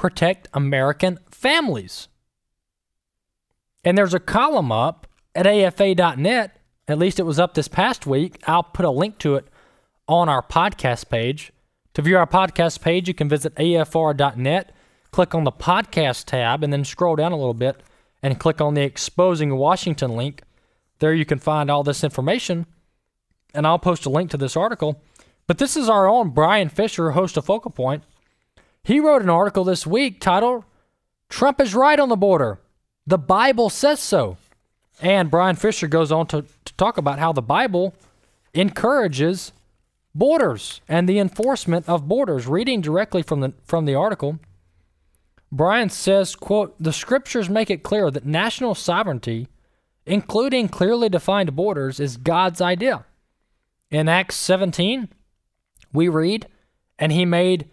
protect 0.00 0.48
American 0.54 1.18
families. 1.30 2.08
And 3.84 3.98
there's 3.98 4.14
a 4.14 4.18
column 4.18 4.72
up 4.72 5.06
at 5.34 5.46
afa.net, 5.46 6.56
at 6.88 6.98
least 6.98 7.20
it 7.20 7.24
was 7.24 7.38
up 7.38 7.52
this 7.52 7.68
past 7.68 8.06
week. 8.06 8.42
I'll 8.46 8.62
put 8.62 8.86
a 8.86 8.90
link 8.90 9.18
to 9.18 9.34
it 9.34 9.46
on 10.08 10.30
our 10.30 10.40
podcast 10.40 11.10
page. 11.10 11.52
To 11.92 12.00
view 12.00 12.16
our 12.16 12.26
podcast 12.26 12.80
page, 12.80 13.08
you 13.08 13.14
can 13.14 13.28
visit 13.28 13.54
afr.net, 13.56 14.72
click 15.10 15.34
on 15.34 15.44
the 15.44 15.52
podcast 15.52 16.24
tab, 16.24 16.64
and 16.64 16.72
then 16.72 16.86
scroll 16.86 17.16
down 17.16 17.32
a 17.32 17.36
little 17.36 17.52
bit 17.52 17.82
and 18.22 18.40
click 18.40 18.62
on 18.62 18.72
the 18.72 18.80
Exposing 18.80 19.54
Washington 19.54 20.16
link. 20.16 20.42
There 21.00 21.12
you 21.12 21.26
can 21.26 21.38
find 21.38 21.70
all 21.70 21.82
this 21.82 22.02
information, 22.02 22.64
and 23.52 23.66
I'll 23.66 23.78
post 23.78 24.06
a 24.06 24.10
link 24.10 24.30
to 24.30 24.38
this 24.38 24.56
article. 24.56 25.02
But 25.46 25.58
this 25.58 25.76
is 25.76 25.90
our 25.90 26.08
own 26.08 26.30
Brian 26.30 26.70
Fisher, 26.70 27.10
host 27.10 27.36
of 27.36 27.44
Focal 27.44 27.70
Point. 27.70 28.02
He 28.84 29.00
wrote 29.00 29.22
an 29.22 29.30
article 29.30 29.64
this 29.64 29.86
week 29.86 30.20
titled, 30.20 30.64
Trump 31.28 31.60
is 31.60 31.74
right 31.74 31.98
on 31.98 32.08
the 32.08 32.16
border. 32.16 32.60
The 33.06 33.18
Bible 33.18 33.70
says 33.70 34.00
so. 34.00 34.36
And 35.00 35.30
Brian 35.30 35.56
Fisher 35.56 35.88
goes 35.88 36.12
on 36.12 36.26
to, 36.28 36.44
to 36.64 36.74
talk 36.74 36.98
about 36.98 37.18
how 37.18 37.32
the 37.32 37.42
Bible 37.42 37.94
encourages 38.52 39.52
borders 40.14 40.80
and 40.88 41.08
the 41.08 41.18
enforcement 41.18 41.88
of 41.88 42.08
borders. 42.08 42.46
Reading 42.46 42.80
directly 42.80 43.22
from 43.22 43.40
the, 43.40 43.52
from 43.64 43.84
the 43.84 43.94
article, 43.94 44.38
Brian 45.52 45.88
says, 45.88 46.36
quote, 46.36 46.74
the 46.78 46.92
scriptures 46.92 47.48
make 47.48 47.70
it 47.70 47.82
clear 47.82 48.10
that 48.10 48.26
national 48.26 48.74
sovereignty, 48.74 49.48
including 50.06 50.68
clearly 50.68 51.08
defined 51.08 51.54
borders, 51.56 51.98
is 51.98 52.16
God's 52.16 52.60
idea. 52.60 53.04
In 53.90 54.08
Acts 54.08 54.36
17, 54.36 55.08
we 55.92 56.08
read, 56.08 56.46
and 56.98 57.10
he 57.10 57.24
made 57.24 57.68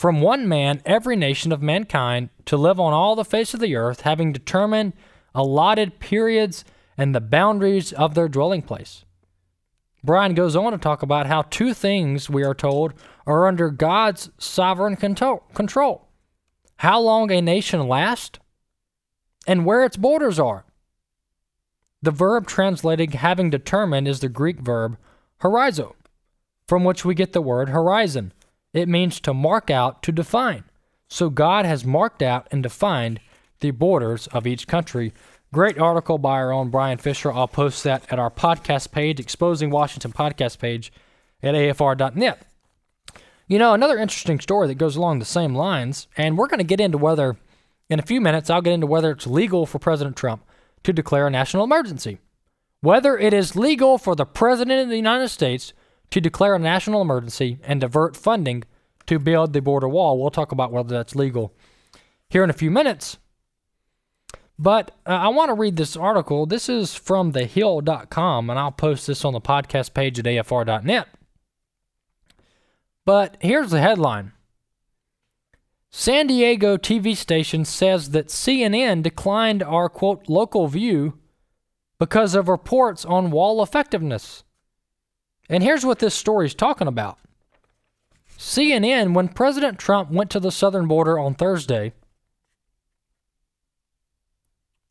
from 0.00 0.22
one 0.22 0.48
man 0.48 0.80
every 0.86 1.14
nation 1.14 1.52
of 1.52 1.60
mankind 1.60 2.30
to 2.46 2.56
live 2.56 2.80
on 2.80 2.90
all 2.90 3.14
the 3.14 3.22
face 3.22 3.52
of 3.52 3.60
the 3.60 3.76
earth, 3.76 4.00
having 4.00 4.32
determined 4.32 4.94
allotted 5.34 6.00
periods 6.00 6.64
and 6.96 7.14
the 7.14 7.20
boundaries 7.20 7.92
of 7.92 8.14
their 8.14 8.26
dwelling 8.26 8.62
place. 8.62 9.04
Brian 10.02 10.32
goes 10.32 10.56
on 10.56 10.72
to 10.72 10.78
talk 10.78 11.02
about 11.02 11.26
how 11.26 11.42
two 11.42 11.74
things, 11.74 12.30
we 12.30 12.42
are 12.42 12.54
told, 12.54 12.94
are 13.26 13.46
under 13.46 13.68
God's 13.68 14.30
sovereign 14.38 14.96
control 14.96 16.08
how 16.78 16.98
long 16.98 17.30
a 17.30 17.42
nation 17.42 17.86
lasts 17.86 18.38
and 19.46 19.66
where 19.66 19.84
its 19.84 19.98
borders 19.98 20.38
are. 20.38 20.64
The 22.00 22.10
verb 22.10 22.46
translated 22.46 23.12
having 23.12 23.50
determined 23.50 24.08
is 24.08 24.20
the 24.20 24.30
Greek 24.30 24.60
verb 24.60 24.96
horizo, 25.42 25.92
from 26.66 26.84
which 26.84 27.04
we 27.04 27.14
get 27.14 27.34
the 27.34 27.42
word 27.42 27.68
horizon 27.68 28.32
It 28.72 28.88
means 28.88 29.20
to 29.20 29.34
mark 29.34 29.70
out, 29.70 30.02
to 30.04 30.12
define. 30.12 30.64
So 31.08 31.28
God 31.28 31.64
has 31.64 31.84
marked 31.84 32.22
out 32.22 32.46
and 32.52 32.62
defined 32.62 33.20
the 33.60 33.72
borders 33.72 34.26
of 34.28 34.46
each 34.46 34.68
country. 34.68 35.12
Great 35.52 35.78
article 35.78 36.18
by 36.18 36.34
our 36.34 36.52
own 36.52 36.70
Brian 36.70 36.98
Fisher. 36.98 37.32
I'll 37.32 37.48
post 37.48 37.82
that 37.84 38.10
at 38.12 38.18
our 38.18 38.30
podcast 38.30 38.92
page, 38.92 39.18
Exposing 39.18 39.70
Washington 39.70 40.12
podcast 40.12 40.58
page 40.58 40.92
at 41.42 41.54
afr.net. 41.54 42.46
You 43.48 43.58
know, 43.58 43.74
another 43.74 43.98
interesting 43.98 44.38
story 44.38 44.68
that 44.68 44.76
goes 44.76 44.94
along 44.94 45.18
the 45.18 45.24
same 45.24 45.56
lines, 45.56 46.06
and 46.16 46.38
we're 46.38 46.46
going 46.46 46.58
to 46.58 46.64
get 46.64 46.80
into 46.80 46.98
whether, 46.98 47.36
in 47.88 47.98
a 47.98 48.02
few 48.02 48.20
minutes, 48.20 48.48
I'll 48.48 48.62
get 48.62 48.74
into 48.74 48.86
whether 48.86 49.10
it's 49.10 49.26
legal 49.26 49.66
for 49.66 49.80
President 49.80 50.16
Trump 50.16 50.44
to 50.84 50.92
declare 50.92 51.26
a 51.26 51.30
national 51.30 51.64
emergency. 51.64 52.18
Whether 52.80 53.18
it 53.18 53.34
is 53.34 53.56
legal 53.56 53.98
for 53.98 54.14
the 54.14 54.24
President 54.24 54.82
of 54.82 54.88
the 54.88 54.96
United 54.96 55.30
States 55.30 55.72
to 56.10 56.20
declare 56.20 56.54
a 56.54 56.58
national 56.58 57.02
emergency 57.02 57.58
and 57.62 57.80
divert 57.80 58.16
funding 58.16 58.64
to 59.06 59.18
build 59.18 59.52
the 59.52 59.60
border 59.60 59.88
wall. 59.88 60.20
We'll 60.20 60.30
talk 60.30 60.52
about 60.52 60.72
whether 60.72 60.94
that's 60.94 61.14
legal 61.14 61.54
here 62.28 62.44
in 62.44 62.50
a 62.50 62.54
few 62.54 62.70
minutes. 62.70 63.18
But 64.58 64.90
uh, 65.06 65.10
I 65.10 65.28
want 65.28 65.48
to 65.48 65.54
read 65.54 65.76
this 65.76 65.96
article. 65.96 66.44
This 66.44 66.68
is 66.68 66.94
from 66.94 67.32
thehill.com, 67.32 68.50
and 68.50 68.58
I'll 68.58 68.72
post 68.72 69.06
this 69.06 69.24
on 69.24 69.32
the 69.32 69.40
podcast 69.40 69.94
page 69.94 70.18
at 70.18 70.26
afr.net. 70.26 71.08
But 73.06 73.36
here's 73.40 73.70
the 73.70 73.80
headline 73.80 74.32
San 75.90 76.26
Diego 76.26 76.76
TV 76.76 77.16
station 77.16 77.64
says 77.64 78.10
that 78.10 78.28
CNN 78.28 79.02
declined 79.02 79.62
our 79.62 79.88
quote 79.88 80.28
local 80.28 80.68
view 80.68 81.18
because 81.98 82.34
of 82.34 82.48
reports 82.48 83.04
on 83.04 83.30
wall 83.30 83.62
effectiveness. 83.62 84.44
And 85.50 85.64
here's 85.64 85.84
what 85.84 85.98
this 85.98 86.14
story 86.14 86.46
is 86.46 86.54
talking 86.54 86.86
about 86.86 87.18
CNN, 88.38 89.12
when 89.12 89.28
President 89.28 89.78
Trump 89.78 90.10
went 90.10 90.30
to 90.30 90.40
the 90.40 90.52
southern 90.52 90.86
border 90.86 91.18
on 91.18 91.34
Thursday 91.34 91.92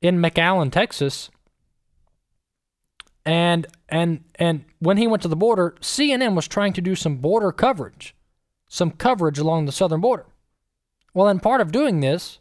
in 0.01 0.19
McAllen, 0.19 0.71
Texas, 0.71 1.31
and 3.25 3.65
and 3.87 4.23
and 4.35 4.65
when 4.79 4.97
he 4.97 5.07
went 5.07 5.21
to 5.23 5.27
the 5.29 5.35
border, 5.35 5.75
CNN 5.79 6.35
was 6.35 6.47
trying 6.47 6.73
to 6.73 6.81
do 6.81 6.93
some 6.93 7.15
border 7.17 7.53
coverage, 7.53 8.13
some 8.67 8.91
coverage 8.91 9.39
along 9.39 9.65
the 9.65 9.71
southern 9.71 10.01
border. 10.01 10.25
Well, 11.13 11.29
in 11.29 11.39
part 11.39 11.61
of 11.61 11.71
doing 11.71 12.01
this, 12.01 12.39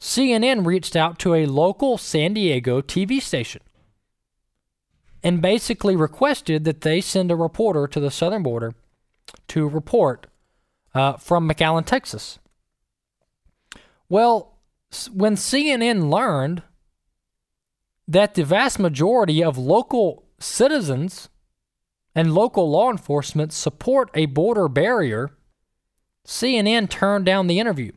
CNN 0.00 0.64
reached 0.64 0.94
out 0.94 1.18
to 1.20 1.34
a 1.34 1.46
local 1.46 1.98
San 1.98 2.34
Diego 2.34 2.80
TV 2.80 3.20
station 3.20 3.62
and 5.22 5.40
basically 5.40 5.96
requested 5.96 6.64
that 6.64 6.80
they 6.80 7.00
send 7.00 7.30
a 7.30 7.36
reporter 7.36 7.86
to 7.86 8.00
the 8.00 8.10
southern 8.10 8.42
border 8.42 8.74
to 9.48 9.68
report 9.68 10.26
uh, 10.94 11.14
from 11.14 11.48
McAllen, 11.48 11.86
Texas. 11.86 12.38
Well, 14.08 14.58
when 15.12 15.36
CNN 15.36 16.10
learned 16.10 16.62
that 18.06 18.34
the 18.34 18.44
vast 18.44 18.78
majority 18.78 19.42
of 19.42 19.56
local 19.56 20.24
citizens 20.38 21.28
and 22.14 22.34
local 22.34 22.70
law 22.70 22.90
enforcement 22.90 23.52
support 23.52 24.10
a 24.14 24.26
border 24.26 24.68
barrier, 24.68 25.30
CNN 26.26 26.90
turned 26.90 27.24
down 27.24 27.46
the 27.46 27.58
interview. 27.58 27.92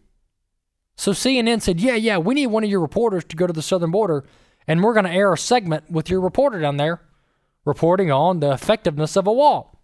So 0.95 1.11
CNN 1.11 1.61
said, 1.61 1.81
Yeah, 1.81 1.95
yeah, 1.95 2.17
we 2.17 2.33
need 2.33 2.47
one 2.47 2.63
of 2.63 2.69
your 2.69 2.79
reporters 2.79 3.25
to 3.25 3.35
go 3.35 3.45
to 3.45 3.51
the 3.51 3.61
southern 3.61 3.91
border, 3.91 4.23
and 4.67 4.81
we're 4.81 4.93
going 4.93 5.05
to 5.05 5.11
air 5.11 5.33
a 5.33 5.37
segment 5.37 5.91
with 5.91 6.09
your 6.09 6.21
reporter 6.21 6.61
down 6.61 6.77
there 6.77 7.01
reporting 7.65 8.11
on 8.11 8.39
the 8.39 8.51
effectiveness 8.51 9.15
of 9.15 9.27
a 9.27 9.33
wall. 9.33 9.81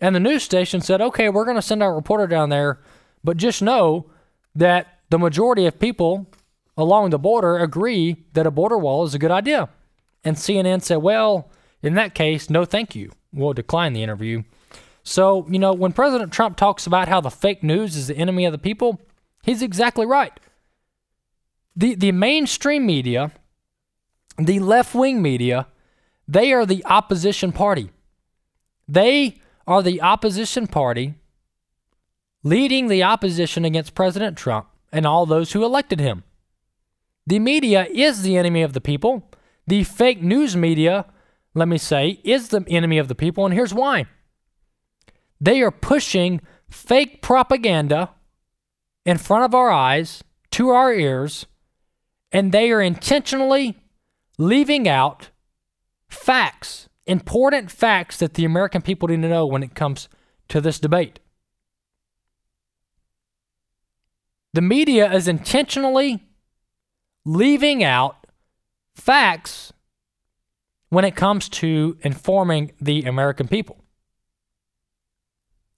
And 0.00 0.14
the 0.14 0.20
news 0.20 0.42
station 0.42 0.80
said, 0.80 1.00
okay, 1.00 1.28
we're 1.28 1.44
going 1.44 1.56
to 1.56 1.62
send 1.62 1.82
our 1.82 1.94
reporter 1.94 2.26
down 2.26 2.48
there, 2.48 2.80
but 3.22 3.36
just 3.36 3.62
know 3.62 4.10
that 4.54 4.98
the 5.10 5.18
majority 5.18 5.66
of 5.66 5.78
people 5.78 6.26
along 6.76 7.10
the 7.10 7.18
border 7.18 7.58
agree 7.58 8.24
that 8.32 8.46
a 8.46 8.50
border 8.50 8.76
wall 8.78 9.04
is 9.04 9.14
a 9.14 9.18
good 9.18 9.30
idea. 9.30 9.68
And 10.24 10.36
CNN 10.36 10.82
said, 10.82 10.96
well, 10.96 11.50
in 11.82 11.94
that 11.94 12.14
case, 12.14 12.50
no 12.50 12.64
thank 12.64 12.96
you. 12.96 13.12
We'll 13.32 13.52
decline 13.52 13.92
the 13.92 14.02
interview. 14.02 14.42
So, 15.02 15.46
you 15.48 15.58
know, 15.58 15.72
when 15.72 15.92
President 15.92 16.32
Trump 16.32 16.56
talks 16.56 16.86
about 16.86 17.08
how 17.08 17.20
the 17.20 17.30
fake 17.30 17.62
news 17.62 17.94
is 17.94 18.06
the 18.06 18.16
enemy 18.16 18.46
of 18.46 18.52
the 18.52 18.58
people, 18.58 19.00
he's 19.42 19.62
exactly 19.62 20.06
right. 20.06 20.38
The, 21.76 21.94
the 21.94 22.12
mainstream 22.12 22.86
media, 22.86 23.32
the 24.38 24.60
left 24.60 24.94
wing 24.94 25.20
media, 25.20 25.66
they 26.26 26.52
are 26.52 26.66
the 26.66 26.84
opposition 26.86 27.52
party. 27.52 27.90
They 28.88 29.40
are 29.66 29.82
the 29.82 30.02
opposition 30.02 30.66
party 30.66 31.14
leading 32.42 32.88
the 32.88 33.02
opposition 33.02 33.64
against 33.64 33.94
President 33.94 34.36
Trump 34.36 34.66
and 34.92 35.06
all 35.06 35.26
those 35.26 35.52
who 35.52 35.64
elected 35.64 35.98
him. 35.98 36.22
The 37.26 37.38
media 37.38 37.86
is 37.90 38.22
the 38.22 38.36
enemy 38.36 38.62
of 38.62 38.74
the 38.74 38.80
people. 38.80 39.30
The 39.66 39.82
fake 39.82 40.22
news 40.22 40.54
media, 40.54 41.06
let 41.54 41.68
me 41.68 41.78
say, 41.78 42.20
is 42.22 42.48
the 42.48 42.62
enemy 42.68 42.98
of 42.98 43.08
the 43.08 43.14
people, 43.14 43.46
and 43.46 43.54
here's 43.54 43.72
why. 43.72 44.04
They 45.40 45.62
are 45.62 45.70
pushing 45.70 46.42
fake 46.68 47.22
propaganda 47.22 48.10
in 49.06 49.16
front 49.18 49.44
of 49.44 49.54
our 49.54 49.70
eyes, 49.70 50.22
to 50.50 50.68
our 50.68 50.92
ears, 50.92 51.46
and 52.30 52.52
they 52.52 52.70
are 52.70 52.80
intentionally 52.82 53.78
leaving 54.38 54.86
out 54.86 55.30
facts, 56.14 56.88
important 57.06 57.70
facts 57.70 58.18
that 58.18 58.34
the 58.34 58.44
American 58.44 58.82
people 58.82 59.08
need 59.08 59.22
to 59.22 59.28
know 59.28 59.46
when 59.46 59.62
it 59.62 59.74
comes 59.74 60.08
to 60.48 60.60
this 60.60 60.78
debate. 60.78 61.20
The 64.52 64.62
media 64.62 65.12
is 65.12 65.26
intentionally 65.26 66.22
leaving 67.24 67.82
out 67.82 68.26
facts 68.94 69.72
when 70.88 71.04
it 71.04 71.16
comes 71.16 71.48
to 71.48 71.98
informing 72.02 72.72
the 72.80 73.02
American 73.02 73.48
people. 73.48 73.84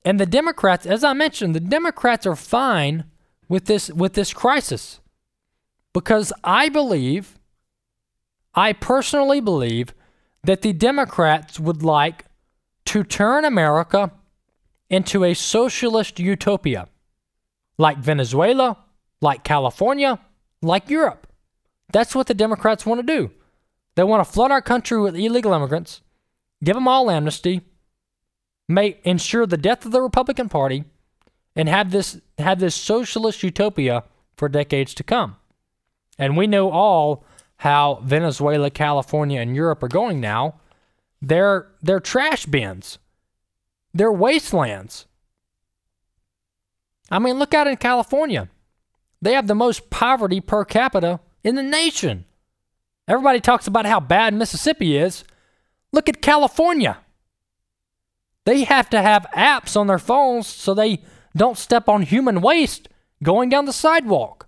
And 0.04 0.20
the 0.20 0.26
Democrats, 0.26 0.86
as 0.86 1.02
I 1.02 1.14
mentioned, 1.14 1.54
the 1.54 1.60
Democrats 1.60 2.26
are 2.26 2.36
fine 2.36 3.04
with 3.48 3.64
this 3.64 3.90
with 3.90 4.12
this 4.12 4.32
crisis 4.32 5.00
because 5.92 6.32
I 6.44 6.68
believe 6.68 7.38
I 8.54 8.72
personally 8.72 9.40
believe 9.40 9.94
that 10.46 10.62
the 10.62 10.72
Democrats 10.72 11.58
would 11.60 11.82
like 11.82 12.24
to 12.86 13.02
turn 13.02 13.44
America 13.44 14.12
into 14.88 15.24
a 15.24 15.34
socialist 15.34 16.20
utopia, 16.20 16.88
like 17.78 17.98
Venezuela, 17.98 18.78
like 19.20 19.42
California, 19.42 20.20
like 20.62 20.88
Europe. 20.88 21.26
That's 21.92 22.14
what 22.14 22.28
the 22.28 22.34
Democrats 22.34 22.86
want 22.86 23.00
to 23.00 23.06
do. 23.06 23.30
They 23.96 24.04
want 24.04 24.24
to 24.26 24.32
flood 24.32 24.50
our 24.50 24.62
country 24.62 25.00
with 25.00 25.16
illegal 25.16 25.52
immigrants, 25.52 26.02
give 26.62 26.74
them 26.74 26.88
all 26.88 27.10
amnesty, 27.10 27.62
make 28.68 29.00
ensure 29.04 29.46
the 29.46 29.56
death 29.56 29.84
of 29.84 29.92
the 29.92 30.02
Republican 30.02 30.48
Party, 30.48 30.84
and 31.56 31.68
have 31.68 31.90
this 31.90 32.20
have 32.38 32.60
this 32.60 32.74
socialist 32.74 33.42
utopia 33.42 34.04
for 34.36 34.48
decades 34.48 34.94
to 34.94 35.02
come. 35.02 35.36
And 36.18 36.36
we 36.36 36.46
know 36.46 36.70
all 36.70 37.24
how 37.58 38.00
Venezuela, 38.02 38.70
California, 38.70 39.40
and 39.40 39.56
Europe 39.56 39.82
are 39.82 39.88
going 39.88 40.20
now. 40.20 40.56
They're, 41.22 41.68
they're 41.82 42.00
trash 42.00 42.46
bins, 42.46 42.98
they're 43.94 44.12
wastelands. 44.12 45.06
I 47.10 47.18
mean, 47.18 47.38
look 47.38 47.54
out 47.54 47.68
in 47.68 47.76
California. 47.76 48.48
They 49.22 49.32
have 49.34 49.46
the 49.46 49.54
most 49.54 49.90
poverty 49.90 50.40
per 50.40 50.64
capita 50.64 51.20
in 51.44 51.54
the 51.54 51.62
nation. 51.62 52.24
Everybody 53.08 53.40
talks 53.40 53.68
about 53.68 53.86
how 53.86 54.00
bad 54.00 54.34
Mississippi 54.34 54.96
is. 54.96 55.24
Look 55.92 56.08
at 56.08 56.20
California. 56.20 56.98
They 58.44 58.64
have 58.64 58.90
to 58.90 59.00
have 59.00 59.26
apps 59.34 59.76
on 59.76 59.86
their 59.86 59.98
phones 59.98 60.46
so 60.46 60.74
they 60.74 61.02
don't 61.36 61.58
step 61.58 61.88
on 61.88 62.02
human 62.02 62.40
waste 62.40 62.88
going 63.22 63.48
down 63.48 63.64
the 63.64 63.72
sidewalk 63.72 64.45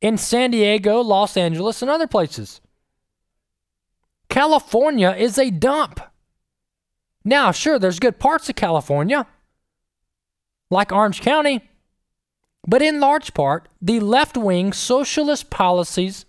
in 0.00 0.16
San 0.18 0.50
Diego, 0.50 1.00
Los 1.00 1.36
Angeles, 1.36 1.82
and 1.82 1.90
other 1.90 2.06
places. 2.06 2.60
California 4.28 5.14
is 5.18 5.38
a 5.38 5.50
dump. 5.50 6.00
Now, 7.24 7.50
sure, 7.50 7.78
there's 7.78 7.98
good 7.98 8.18
parts 8.18 8.48
of 8.48 8.56
California, 8.56 9.26
like 10.70 10.92
Orange 10.92 11.20
County, 11.20 11.68
but 12.66 12.82
in 12.82 13.00
large 13.00 13.34
part, 13.34 13.68
the 13.80 14.00
left 14.00 14.36
wing 14.36 14.72
socialist 14.72 15.50
policies 15.50 16.26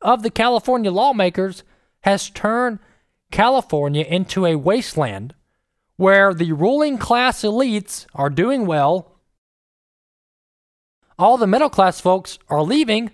of 0.00 0.22
the 0.22 0.30
California 0.30 0.90
lawmakers 0.90 1.62
has 2.00 2.30
turned 2.30 2.78
California 3.30 4.04
into 4.04 4.46
a 4.46 4.56
wasteland 4.56 5.34
where 5.96 6.34
the 6.34 6.52
ruling 6.52 6.98
class 6.98 7.42
elites 7.42 8.06
are 8.14 8.30
doing 8.30 8.66
well 8.66 9.13
all 11.18 11.36
the 11.36 11.46
middle 11.46 11.70
class 11.70 12.00
folks 12.00 12.38
are 12.48 12.62
leaving, 12.62 13.10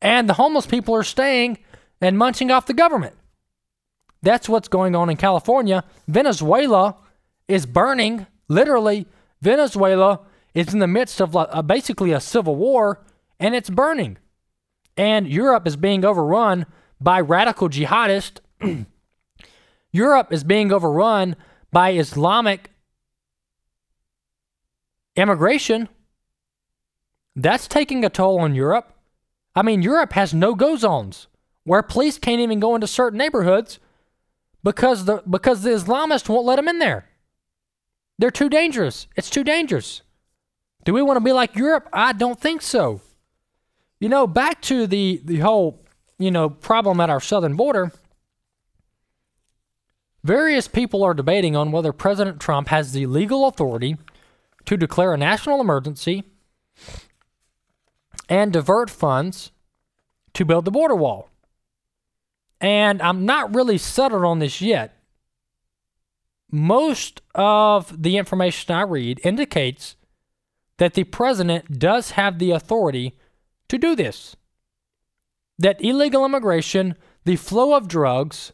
and 0.00 0.28
the 0.28 0.34
homeless 0.34 0.66
people 0.66 0.94
are 0.94 1.04
staying 1.04 1.58
and 2.00 2.16
munching 2.16 2.50
off 2.50 2.66
the 2.66 2.74
government. 2.74 3.16
That's 4.22 4.48
what's 4.48 4.68
going 4.68 4.94
on 4.94 5.10
in 5.10 5.16
California. 5.16 5.84
Venezuela 6.06 6.96
is 7.46 7.66
burning 7.66 8.26
Literally, 8.48 9.06
Venezuela 9.42 10.20
is 10.54 10.72
in 10.72 10.80
the 10.80 10.86
midst 10.86 11.20
of 11.20 11.36
uh, 11.36 11.62
basically 11.62 12.12
a 12.12 12.20
civil 12.20 12.56
war 12.56 13.04
and 13.38 13.54
it's 13.54 13.70
burning. 13.70 14.16
And 14.96 15.28
Europe 15.28 15.66
is 15.66 15.76
being 15.76 16.04
overrun 16.04 16.66
by 17.00 17.20
radical 17.20 17.68
jihadists. 17.68 18.40
Europe 19.92 20.32
is 20.32 20.42
being 20.42 20.72
overrun 20.72 21.36
by 21.70 21.92
Islamic 21.92 22.70
immigration. 25.14 25.88
That's 27.38 27.68
taking 27.68 28.04
a 28.04 28.10
toll 28.10 28.40
on 28.40 28.56
Europe. 28.56 28.92
I 29.54 29.62
mean, 29.62 29.80
Europe 29.80 30.12
has 30.14 30.34
no 30.34 30.56
go 30.56 30.74
zones 30.76 31.28
where 31.62 31.82
police 31.82 32.18
can't 32.18 32.40
even 32.40 32.58
go 32.58 32.74
into 32.74 32.88
certain 32.88 33.18
neighborhoods 33.18 33.78
because 34.64 35.04
the 35.04 35.22
because 35.28 35.62
the 35.62 35.70
Islamists 35.70 36.28
won't 36.28 36.46
let 36.46 36.56
them 36.56 36.66
in 36.66 36.80
there. 36.80 37.06
They're 38.18 38.32
too 38.32 38.48
dangerous. 38.48 39.06
It's 39.14 39.30
too 39.30 39.44
dangerous. 39.44 40.02
Do 40.84 40.92
we 40.92 41.00
want 41.00 41.16
to 41.16 41.24
be 41.24 41.32
like 41.32 41.54
Europe? 41.54 41.88
I 41.92 42.12
don't 42.12 42.40
think 42.40 42.60
so. 42.60 43.02
You 44.00 44.08
know, 44.08 44.26
back 44.26 44.60
to 44.62 44.88
the 44.88 45.20
the 45.24 45.38
whole, 45.38 45.84
you 46.18 46.32
know, 46.32 46.50
problem 46.50 46.98
at 47.00 47.10
our 47.10 47.20
southern 47.20 47.54
border. 47.54 47.92
Various 50.24 50.66
people 50.66 51.04
are 51.04 51.14
debating 51.14 51.54
on 51.54 51.70
whether 51.70 51.92
President 51.92 52.40
Trump 52.40 52.66
has 52.68 52.90
the 52.90 53.06
legal 53.06 53.46
authority 53.46 53.96
to 54.64 54.76
declare 54.76 55.14
a 55.14 55.16
national 55.16 55.60
emergency 55.60 56.24
and 58.28 58.52
divert 58.52 58.90
funds 58.90 59.52
to 60.34 60.44
build 60.44 60.64
the 60.64 60.70
border 60.70 60.94
wall. 60.94 61.30
And 62.60 63.00
I'm 63.00 63.24
not 63.24 63.54
really 63.54 63.78
settled 63.78 64.24
on 64.24 64.38
this 64.40 64.60
yet. 64.60 64.96
Most 66.50 67.20
of 67.34 68.02
the 68.02 68.16
information 68.16 68.74
I 68.74 68.82
read 68.82 69.20
indicates 69.24 69.96
that 70.78 70.94
the 70.94 71.04
president 71.04 71.78
does 71.78 72.12
have 72.12 72.38
the 72.38 72.52
authority 72.52 73.16
to 73.68 73.78
do 73.78 73.94
this. 73.94 74.36
That 75.58 75.82
illegal 75.84 76.24
immigration, 76.24 76.94
the 77.24 77.36
flow 77.36 77.76
of 77.76 77.88
drugs, 77.88 78.52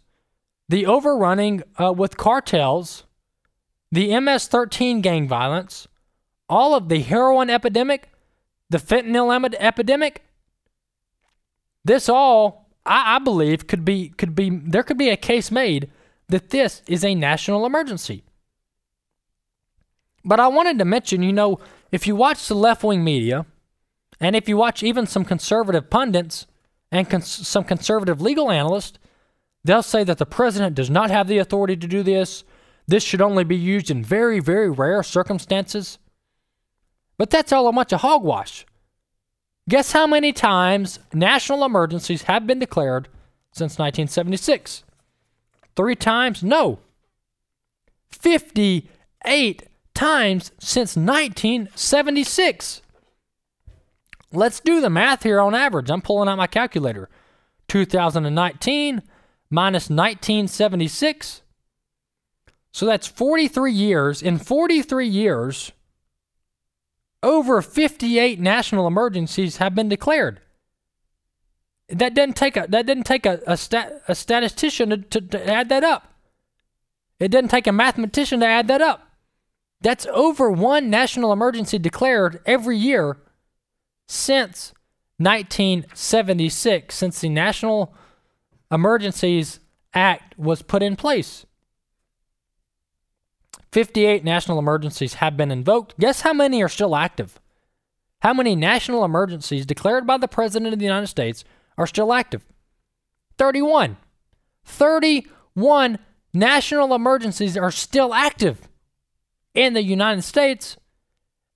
the 0.69 0.87
overrunning 0.87 1.63
uh, 1.79 1.93
with 1.93 2.17
cartels, 2.17 3.05
the 3.93 4.19
MS 4.19 4.49
13 4.49 5.01
gang 5.01 5.29
violence, 5.29 5.87
all 6.49 6.75
of 6.75 6.89
the 6.89 7.01
heroin 7.01 7.51
epidemic, 7.51 8.09
the 8.75 8.81
fentanyl 8.81 9.55
epidemic, 9.61 10.25
this 11.85 12.09
all, 12.09 12.69
I, 12.85 13.15
I 13.15 13.19
believe, 13.21 13.69
could 13.69 13.85
be 13.85 14.09
could 14.09 14.35
be 14.35 14.51
there 14.51 14.83
could 14.83 14.99
be 14.99 15.11
a 15.11 15.17
case 15.17 15.53
made 15.53 15.93
that 16.29 16.51
this 16.51 16.83
is 16.89 17.05
a 17.05 17.15
national 17.15 17.67
emergency. 17.67 18.25
But 20.25 20.41
I 20.41 20.49
wanted 20.49 20.81
to 20.81 20.85
mention, 20.85 21.23
you 21.23 21.33
know, 21.33 21.61
if 21.93 22.09
you 22.09 22.17
watch 22.17 22.49
the 22.49 22.57
left 22.57 22.83
wing 22.83 23.05
media, 23.05 23.47
and 24.19 24.35
if 24.35 24.49
you 24.49 24.57
watch 24.57 24.83
even 24.83 25.07
some 25.07 25.25
conservative 25.25 25.89
pundits 25.89 26.47
and 26.91 27.09
cons- 27.09 27.47
some 27.47 27.63
conservative 27.63 28.21
legal 28.21 28.51
analysts, 28.51 28.99
they'll 29.63 29.85
say 29.85 30.03
that 30.03 30.19
the 30.19 30.27
president 30.27 30.75
does 30.75 30.91
not 30.91 31.13
have 31.13 31.29
the 31.29 31.39
authority 31.39 31.77
to 31.77 31.87
do 31.87 32.03
this. 32.03 32.43
This 32.89 33.05
should 33.05 33.21
only 33.21 33.45
be 33.45 33.57
used 33.57 33.89
in 33.89 34.03
very, 34.03 34.41
very 34.41 34.69
rare 34.69 35.05
circumstances. 35.05 35.99
But 37.16 37.31
that's 37.31 37.53
all 37.53 37.68
a 37.68 37.72
bunch 37.72 37.92
of 37.92 38.00
hogwash. 38.00 38.66
Guess 39.68 39.92
how 39.92 40.07
many 40.07 40.33
times 40.33 40.98
national 41.12 41.64
emergencies 41.64 42.22
have 42.22 42.46
been 42.46 42.59
declared 42.59 43.09
since 43.53 43.79
1976? 43.79 44.85
Three 45.77 45.96
times? 45.96 46.42
No. 46.42 46.81
58 48.11 49.68
times 49.94 50.53
since 50.59 50.96
1976. 50.96 52.83
Let's 54.33 54.61
do 54.61 54.81
the 54.81 54.90
math 54.90 55.22
here 55.22 55.40
on 55.40 55.55
average. 55.55 55.90
I'm 55.90 56.03
pulling 56.03 56.29
out 56.29 56.37
my 56.37 56.46
calculator. 56.46 57.09
2019 57.68 59.03
minus 59.50 59.85
1976. 59.85 61.42
So 62.72 62.87
that's 62.87 63.07
43 63.07 63.72
years. 63.72 64.20
In 64.20 64.38
43 64.38 65.07
years, 65.07 65.72
over 67.25 67.63
58 67.63 68.39
national 68.39 68.87
emergencies 68.87 69.57
have 69.57 69.75
been 69.75 69.89
declared. 69.89 70.41
That 71.89 72.15
didn't 72.15 72.37
take 72.37 72.57
a 72.57 72.67
that 72.69 72.87
didn't 72.87 73.05
take 73.05 73.27
a 73.27 73.41
a, 73.47 73.57
stat, 73.57 74.03
a 74.09 74.15
statistician 74.15 74.91
to, 74.91 74.97
to, 74.99 75.21
to 75.21 75.49
add 75.49 75.69
that 75.71 75.85
up. 75.85 76.15
It 77.19 77.31
didn't 77.31 77.51
take 77.51 77.67
a 77.67 77.73
mathematician 77.73 78.41
to 78.41 78.47
add 78.47 78.69
that 78.69 78.81
up. 78.81 79.09
That's 79.81 80.07
over 80.07 80.51
one 80.51 80.89
national 80.89 81.33
emergency 81.33 81.79
declared 81.79 82.41
every 82.47 82.79
year 82.79 83.19
since 84.07 84.73
1976, 85.19 86.95
since 86.95 87.21
the 87.21 87.29
National 87.29 87.95
Emergencies 88.71 89.61
Act 89.93 90.39
was 90.39 90.63
put 90.63 90.83
in 90.83 90.97
place. 90.97 91.47
58 93.75 94.23
national 94.23 94.61
emergencies 94.61 95.15
have 95.15 95.37
been 95.37 95.51
invoked. 95.51 95.99
Guess 95.99 96.21
how 96.21 96.33
many 96.33 96.63
are 96.63 96.69
still 96.69 96.95
active? 96.95 97.41
How 98.21 98.33
many 98.33 98.55
national 98.55 99.05
emergencies 99.05 99.67
declared 99.67 100.07
by 100.07 100.17
the 100.17 100.29
President 100.29 100.73
of 100.73 100.79
the 100.79 100.85
United 100.85 101.09
States 101.09 101.45
are 101.77 101.89
still 101.89 102.13
active? 102.13 102.47
31. 103.37 103.97
31 104.65 105.99
national 106.33 106.95
emergencies 106.95 107.57
are 107.57 107.73
still 107.73 108.15
active 108.15 108.69
in 109.55 109.73
the 109.73 109.83
United 109.83 110.23
States. 110.23 110.77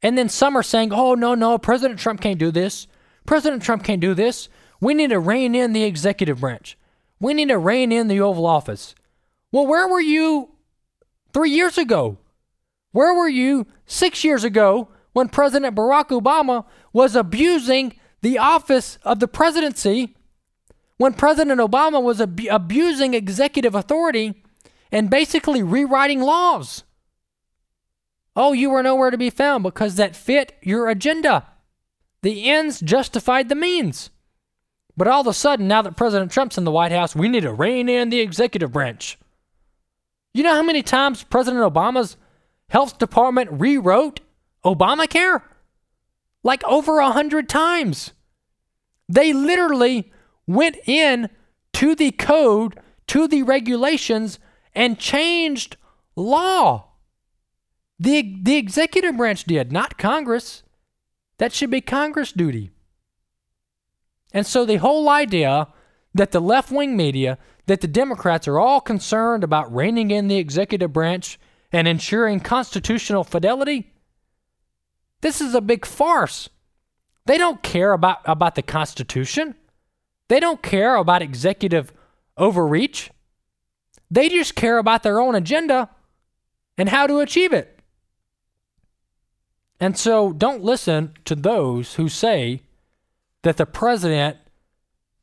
And 0.02 0.18
then 0.18 0.28
some 0.28 0.56
are 0.56 0.64
saying, 0.64 0.92
oh, 0.92 1.14
no, 1.14 1.36
no, 1.36 1.56
President 1.56 2.00
Trump 2.00 2.20
can't 2.20 2.40
do 2.40 2.50
this. 2.50 2.88
President 3.26 3.62
Trump 3.62 3.84
can't 3.84 4.00
do 4.00 4.12
this. 4.12 4.48
We 4.80 4.92
need 4.92 5.10
to 5.10 5.20
rein 5.20 5.54
in 5.54 5.72
the 5.72 5.84
executive 5.84 6.40
branch. 6.40 6.76
We 7.20 7.32
need 7.32 7.50
to 7.50 7.58
rein 7.58 7.92
in 7.92 8.08
the 8.08 8.20
Oval 8.20 8.44
Office. 8.44 8.96
Well, 9.52 9.68
where 9.68 9.86
were 9.86 10.00
you 10.00 10.57
three 11.32 11.50
years 11.50 11.78
ago? 11.78 12.18
Where 12.92 13.14
were 13.14 13.28
you 13.28 13.66
six 13.86 14.24
years 14.24 14.44
ago 14.44 14.88
when 15.12 15.28
President 15.28 15.76
Barack 15.76 16.08
Obama 16.08 16.64
was 16.92 17.14
abusing 17.14 17.98
the 18.22 18.38
office 18.38 18.98
of 19.02 19.20
the 19.20 19.28
presidency? 19.28 20.16
When 20.96 21.14
President 21.14 21.60
Obama 21.60 22.02
was 22.02 22.20
ab- 22.20 22.40
abusing 22.50 23.14
executive 23.14 23.74
authority 23.74 24.42
and 24.90 25.10
basically 25.10 25.62
rewriting 25.62 26.20
laws? 26.20 26.82
Oh, 28.34 28.52
you 28.52 28.70
were 28.70 28.82
nowhere 28.82 29.10
to 29.10 29.18
be 29.18 29.30
found 29.30 29.62
because 29.62 29.96
that 29.96 30.16
fit 30.16 30.56
your 30.62 30.88
agenda. 30.88 31.46
The 32.22 32.50
ends 32.50 32.80
justified 32.80 33.48
the 33.48 33.54
means. 33.54 34.10
But 34.96 35.06
all 35.06 35.20
of 35.20 35.26
a 35.28 35.32
sudden, 35.32 35.68
now 35.68 35.82
that 35.82 35.96
President 35.96 36.32
Trump's 36.32 36.58
in 36.58 36.64
the 36.64 36.72
White 36.72 36.90
House, 36.90 37.14
we 37.14 37.28
need 37.28 37.42
to 37.42 37.52
rein 37.52 37.88
in 37.88 38.10
the 38.10 38.20
executive 38.20 38.72
branch. 38.72 39.18
You 40.38 40.44
know 40.44 40.54
how 40.54 40.62
many 40.62 40.84
times 40.84 41.24
President 41.24 41.64
Obama's 41.64 42.16
health 42.68 42.98
department 42.98 43.50
rewrote 43.50 44.20
Obamacare? 44.64 45.42
Like 46.44 46.62
over 46.62 47.00
a 47.00 47.10
hundred 47.10 47.48
times. 47.48 48.12
They 49.08 49.32
literally 49.32 50.12
went 50.46 50.76
in 50.86 51.28
to 51.72 51.96
the 51.96 52.12
code, 52.12 52.78
to 53.08 53.26
the 53.26 53.42
regulations, 53.42 54.38
and 54.76 54.96
changed 55.00 55.76
law. 56.14 56.90
The, 57.98 58.38
the 58.40 58.58
executive 58.58 59.16
branch 59.16 59.42
did, 59.42 59.72
not 59.72 59.98
Congress. 59.98 60.62
That 61.38 61.52
should 61.52 61.70
be 61.72 61.80
Congress 61.80 62.30
duty. 62.30 62.70
And 64.32 64.46
so 64.46 64.64
the 64.64 64.76
whole 64.76 65.08
idea 65.08 65.66
that 66.14 66.30
the 66.30 66.40
left 66.40 66.70
wing 66.70 66.96
media, 66.96 67.38
that 67.68 67.82
the 67.82 67.86
Democrats 67.86 68.48
are 68.48 68.58
all 68.58 68.80
concerned 68.80 69.44
about 69.44 69.72
reining 69.72 70.10
in 70.10 70.26
the 70.26 70.38
executive 70.38 70.90
branch 70.90 71.38
and 71.70 71.86
ensuring 71.86 72.40
constitutional 72.40 73.22
fidelity, 73.22 73.92
this 75.20 75.42
is 75.42 75.54
a 75.54 75.60
big 75.60 75.84
farce. 75.84 76.48
They 77.26 77.36
don't 77.36 77.62
care 77.62 77.92
about, 77.92 78.20
about 78.24 78.54
the 78.54 78.62
Constitution. 78.62 79.54
They 80.28 80.40
don't 80.40 80.62
care 80.62 80.96
about 80.96 81.20
executive 81.20 81.92
overreach. 82.38 83.10
They 84.10 84.30
just 84.30 84.54
care 84.54 84.78
about 84.78 85.02
their 85.02 85.20
own 85.20 85.34
agenda 85.34 85.90
and 86.78 86.88
how 86.88 87.06
to 87.06 87.18
achieve 87.18 87.52
it. 87.52 87.80
And 89.78 89.96
so 89.98 90.32
don't 90.32 90.64
listen 90.64 91.12
to 91.26 91.34
those 91.34 91.96
who 91.96 92.08
say 92.08 92.62
that 93.42 93.58
the 93.58 93.66
president 93.66 94.38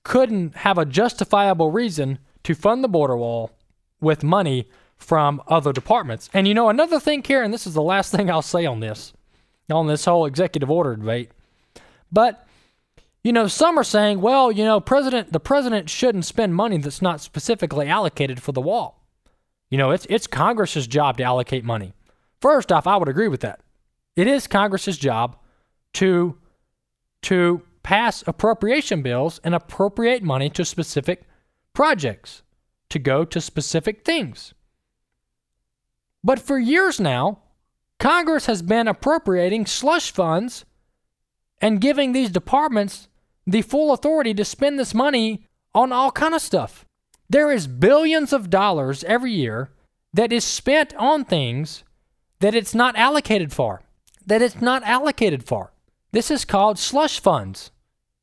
couldn't 0.04 0.58
have 0.58 0.78
a 0.78 0.86
justifiable 0.86 1.72
reason 1.72 2.20
to 2.46 2.56
fund 2.56 2.84
the 2.84 2.88
border 2.88 3.18
wall 3.18 3.52
with 4.00 4.24
money 4.24 4.70
from 4.98 5.42
other 5.48 5.74
departments. 5.74 6.30
And 6.34 6.48
you 6.48 6.54
know, 6.54 6.70
another 6.70 7.00
thing, 7.00 7.22
Karen, 7.22 7.52
this 7.52 7.68
is 7.68 7.74
the 7.74 7.82
last 7.82 8.12
thing 8.12 8.30
I'll 8.30 8.42
say 8.42 8.66
on 8.66 8.80
this, 8.80 9.14
on 9.70 9.88
this 9.88 10.06
whole 10.06 10.26
executive 10.26 10.72
order 10.72 10.96
debate. 10.96 11.32
But, 12.12 12.48
you 13.24 13.34
know, 13.34 13.48
some 13.48 13.78
are 13.78 13.84
saying, 13.84 14.22
well, 14.22 14.52
you 14.52 14.64
know, 14.64 14.80
president, 14.80 15.34
the 15.34 15.40
president 15.40 15.90
shouldn't 15.90 16.26
spend 16.26 16.56
money 16.56 16.78
that's 16.78 17.02
not 17.02 17.20
specifically 17.20 17.88
allocated 17.88 18.42
for 18.42 18.52
the 18.52 18.62
wall. 18.62 19.02
You 19.70 19.80
know, 19.80 19.92
it's 19.92 20.06
it's 20.10 20.28
Congress's 20.28 20.88
job 20.88 21.18
to 21.18 21.24
allocate 21.24 21.66
money. 21.66 21.94
First 22.40 22.72
off, 22.72 22.86
I 22.86 22.96
would 22.96 23.10
agree 23.10 23.28
with 23.28 23.42
that. 23.42 23.60
It 24.16 24.28
is 24.28 24.48
Congress's 24.48 24.98
job 24.98 25.36
to 25.94 26.38
to 27.24 27.64
pass 27.82 28.24
appropriation 28.28 29.02
bills 29.02 29.40
and 29.44 29.56
appropriate 29.56 30.22
money 30.22 30.50
to 30.52 30.64
specific 30.64 31.24
projects, 31.76 32.42
to 32.90 32.98
go 32.98 33.26
to 33.26 33.40
specific 33.40 34.04
things. 34.04 34.54
But 36.24 36.40
for 36.40 36.58
years 36.58 37.00
now, 37.00 37.40
Congress 38.00 38.48
has 38.48 38.62
been 38.62 38.88
appropriating 38.88 39.66
slush 39.66 40.12
funds 40.12 40.66
and 41.62 41.82
giving 41.82 42.12
these 42.12 42.32
departments 42.32 43.08
the 43.46 43.62
full 43.62 43.94
authority 43.94 44.34
to 44.34 44.44
spend 44.44 44.80
this 44.80 44.94
money 44.94 45.48
on 45.74 45.92
all 45.92 46.12
kind 46.12 46.34
of 46.34 46.42
stuff. 46.42 46.86
There 47.30 47.52
is 47.52 47.68
billions 47.68 48.34
of 48.34 48.50
dollars 48.50 49.04
every 49.04 49.32
year 49.32 49.72
that 50.14 50.32
is 50.32 50.44
spent 50.44 50.96
on 50.96 51.26
things 51.26 51.84
that 52.40 52.56
it's 52.56 52.74
not 52.74 52.96
allocated 52.96 53.54
for. 53.54 53.82
That 54.26 54.42
it's 54.42 54.62
not 54.62 54.84
allocated 54.84 55.44
for. 55.44 55.74
This 56.12 56.32
is 56.32 56.46
called 56.46 56.80
slush 56.80 57.20
funds. 57.20 57.72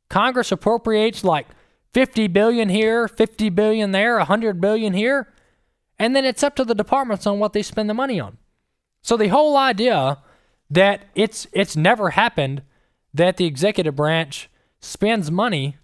Congress 0.08 0.50
appropriates 0.50 1.24
like 1.24 1.46
50 1.92 2.28
billion 2.28 2.68
here, 2.68 3.06
50 3.06 3.50
billion 3.50 3.90
there, 3.92 4.16
100 4.16 4.60
billion 4.60 4.94
here, 4.94 5.32
and 5.98 6.16
then 6.16 6.24
it's 6.24 6.42
up 6.42 6.56
to 6.56 6.64
the 6.64 6.74
departments 6.74 7.26
on 7.26 7.38
what 7.38 7.52
they 7.52 7.62
spend 7.62 7.88
the 7.88 7.94
money 7.94 8.18
on. 8.18 8.38
So 9.02 9.16
the 9.16 9.28
whole 9.28 9.56
idea 9.56 10.18
that 10.70 11.04
it's 11.14 11.46
it's 11.52 11.76
never 11.76 12.10
happened 12.10 12.62
that 13.12 13.36
the 13.36 13.44
executive 13.44 13.96
branch 13.96 14.48
spends 14.80 15.30
money 15.30 15.76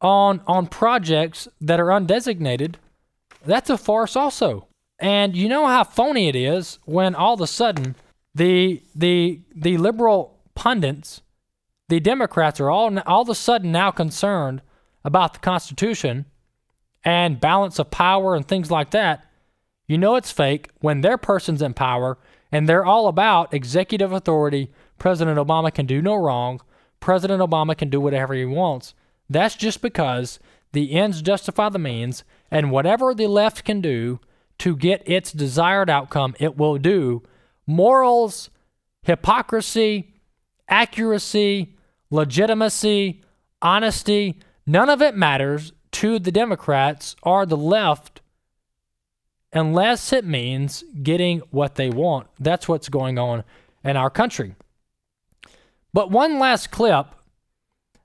on 0.00 0.40
on 0.46 0.66
projects 0.66 1.48
that 1.60 1.80
are 1.80 1.86
undesignated, 1.86 2.74
that's 3.44 3.70
a 3.70 3.78
farce 3.78 4.16
also. 4.16 4.66
And 4.98 5.34
you 5.34 5.48
know 5.48 5.66
how 5.66 5.84
phony 5.84 6.28
it 6.28 6.36
is 6.36 6.78
when 6.84 7.14
all 7.14 7.34
of 7.34 7.40
a 7.40 7.46
sudden 7.46 7.96
the 8.34 8.82
the 8.94 9.40
the 9.54 9.78
liberal 9.78 10.38
pundits, 10.54 11.22
the 11.88 12.00
Democrats 12.00 12.60
are 12.60 12.70
all 12.70 12.98
all 13.00 13.22
of 13.22 13.28
a 13.28 13.34
sudden 13.34 13.72
now 13.72 13.90
concerned 13.90 14.60
about 15.04 15.34
the 15.34 15.40
Constitution 15.40 16.26
and 17.04 17.40
balance 17.40 17.78
of 17.78 17.90
power 17.90 18.34
and 18.34 18.46
things 18.46 18.70
like 18.70 18.90
that. 18.90 19.24
You 19.86 19.98
know 19.98 20.16
it's 20.16 20.30
fake 20.30 20.70
when 20.80 21.00
their 21.00 21.18
person's 21.18 21.62
in 21.62 21.74
power 21.74 22.18
and 22.52 22.68
they're 22.68 22.84
all 22.84 23.08
about 23.08 23.54
executive 23.54 24.12
authority. 24.12 24.70
President 24.98 25.38
Obama 25.38 25.72
can 25.72 25.86
do 25.86 26.02
no 26.02 26.14
wrong. 26.16 26.60
President 27.00 27.40
Obama 27.40 27.76
can 27.76 27.88
do 27.88 28.00
whatever 28.00 28.34
he 28.34 28.44
wants. 28.44 28.94
That's 29.28 29.54
just 29.54 29.80
because 29.80 30.38
the 30.72 30.92
ends 30.92 31.22
justify 31.22 31.68
the 31.68 31.78
means, 31.78 32.22
and 32.50 32.70
whatever 32.70 33.14
the 33.14 33.26
left 33.26 33.64
can 33.64 33.80
do 33.80 34.20
to 34.58 34.76
get 34.76 35.02
its 35.06 35.32
desired 35.32 35.90
outcome, 35.90 36.36
it 36.38 36.56
will 36.56 36.78
do. 36.78 37.22
Morals, 37.66 38.50
hypocrisy, 39.02 40.14
accuracy, 40.68 41.76
legitimacy, 42.10 43.22
honesty, 43.62 44.38
none 44.70 44.88
of 44.88 45.02
it 45.02 45.16
matters 45.16 45.72
to 45.92 46.18
the 46.18 46.32
Democrats 46.32 47.16
or 47.22 47.44
the 47.46 47.56
left 47.56 48.20
unless 49.52 50.12
it 50.12 50.24
means 50.24 50.84
getting 51.02 51.40
what 51.50 51.74
they 51.74 51.90
want. 51.90 52.28
That's 52.38 52.68
what's 52.68 52.88
going 52.88 53.18
on 53.18 53.42
in 53.82 53.96
our 53.96 54.10
country. 54.10 54.54
But 55.92 56.10
one 56.10 56.38
last 56.38 56.70
clip 56.70 57.06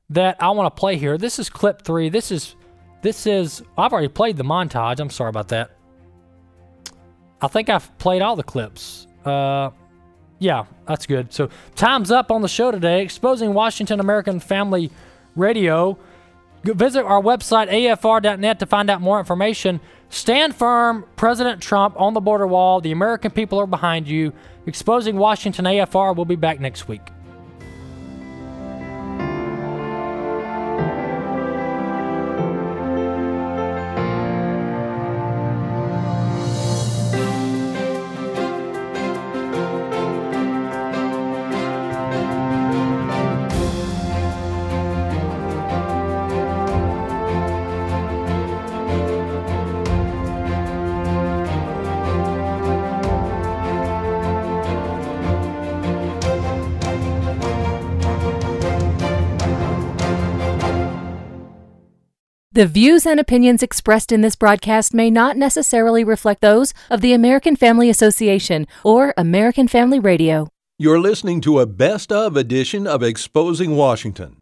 that 0.09 0.37
I 0.41 0.49
want 0.51 0.73
to 0.73 0.79
play 0.79 0.97
here. 0.97 1.17
This 1.17 1.37
is 1.37 1.49
clip 1.49 1.83
three. 1.83 2.09
This 2.09 2.31
is 2.31 2.55
this 3.01 3.27
is 3.27 3.61
I've 3.77 3.93
already 3.93 4.07
played 4.07 4.37
the 4.37 4.43
montage. 4.43 4.99
I'm 4.99 5.09
sorry 5.09 5.29
about 5.29 5.49
that. 5.49 5.71
I 7.41 7.47
think 7.47 7.69
I've 7.69 7.95
played 7.99 8.21
all 8.21 8.35
the 8.35 8.43
clips. 8.43 9.05
Uh, 9.23 9.69
yeah, 10.39 10.65
that's 10.87 11.05
good. 11.05 11.31
So 11.31 11.49
time's 11.75 12.11
up 12.11 12.31
on 12.31 12.41
the 12.41 12.47
show 12.47 12.71
today. 12.71 13.03
Exposing 13.03 13.53
Washington 13.53 13.99
American 13.99 14.39
Family 14.39 14.89
Radio. 15.35 15.97
Visit 16.73 17.03
our 17.03 17.21
website 17.21 17.69
afr.net 17.69 18.59
to 18.59 18.65
find 18.65 18.89
out 18.89 19.01
more 19.01 19.19
information. 19.19 19.79
Stand 20.09 20.55
firm, 20.55 21.05
President 21.15 21.61
Trump 21.61 21.99
on 21.99 22.13
the 22.13 22.21
border 22.21 22.47
wall. 22.47 22.81
The 22.81 22.91
American 22.91 23.31
people 23.31 23.59
are 23.59 23.67
behind 23.67 24.07
you. 24.07 24.33
Exposing 24.65 25.17
Washington 25.17 25.65
AFR. 25.65 26.15
We'll 26.15 26.25
be 26.25 26.35
back 26.35 26.59
next 26.59 26.87
week. 26.87 27.14
The 62.55 62.65
views 62.65 63.05
and 63.05 63.19
opinions 63.19 63.61
expressed 63.61 64.13
in 64.13 64.21
this 64.21 64.37
broadcast 64.37 64.93
may 64.93 65.11
not 65.11 65.35
necessarily 65.35 66.05
reflect 66.05 66.39
those 66.39 66.73
of 66.89 67.01
the 67.01 67.11
American 67.11 67.57
Family 67.57 67.89
Association 67.89 68.65
or 68.81 69.13
American 69.17 69.67
Family 69.67 69.99
Radio. 69.99 70.47
You're 70.79 71.01
listening 71.01 71.41
to 71.41 71.59
a 71.59 71.65
best 71.65 72.13
of 72.13 72.37
edition 72.37 72.87
of 72.87 73.03
Exposing 73.03 73.75
Washington. 73.75 74.37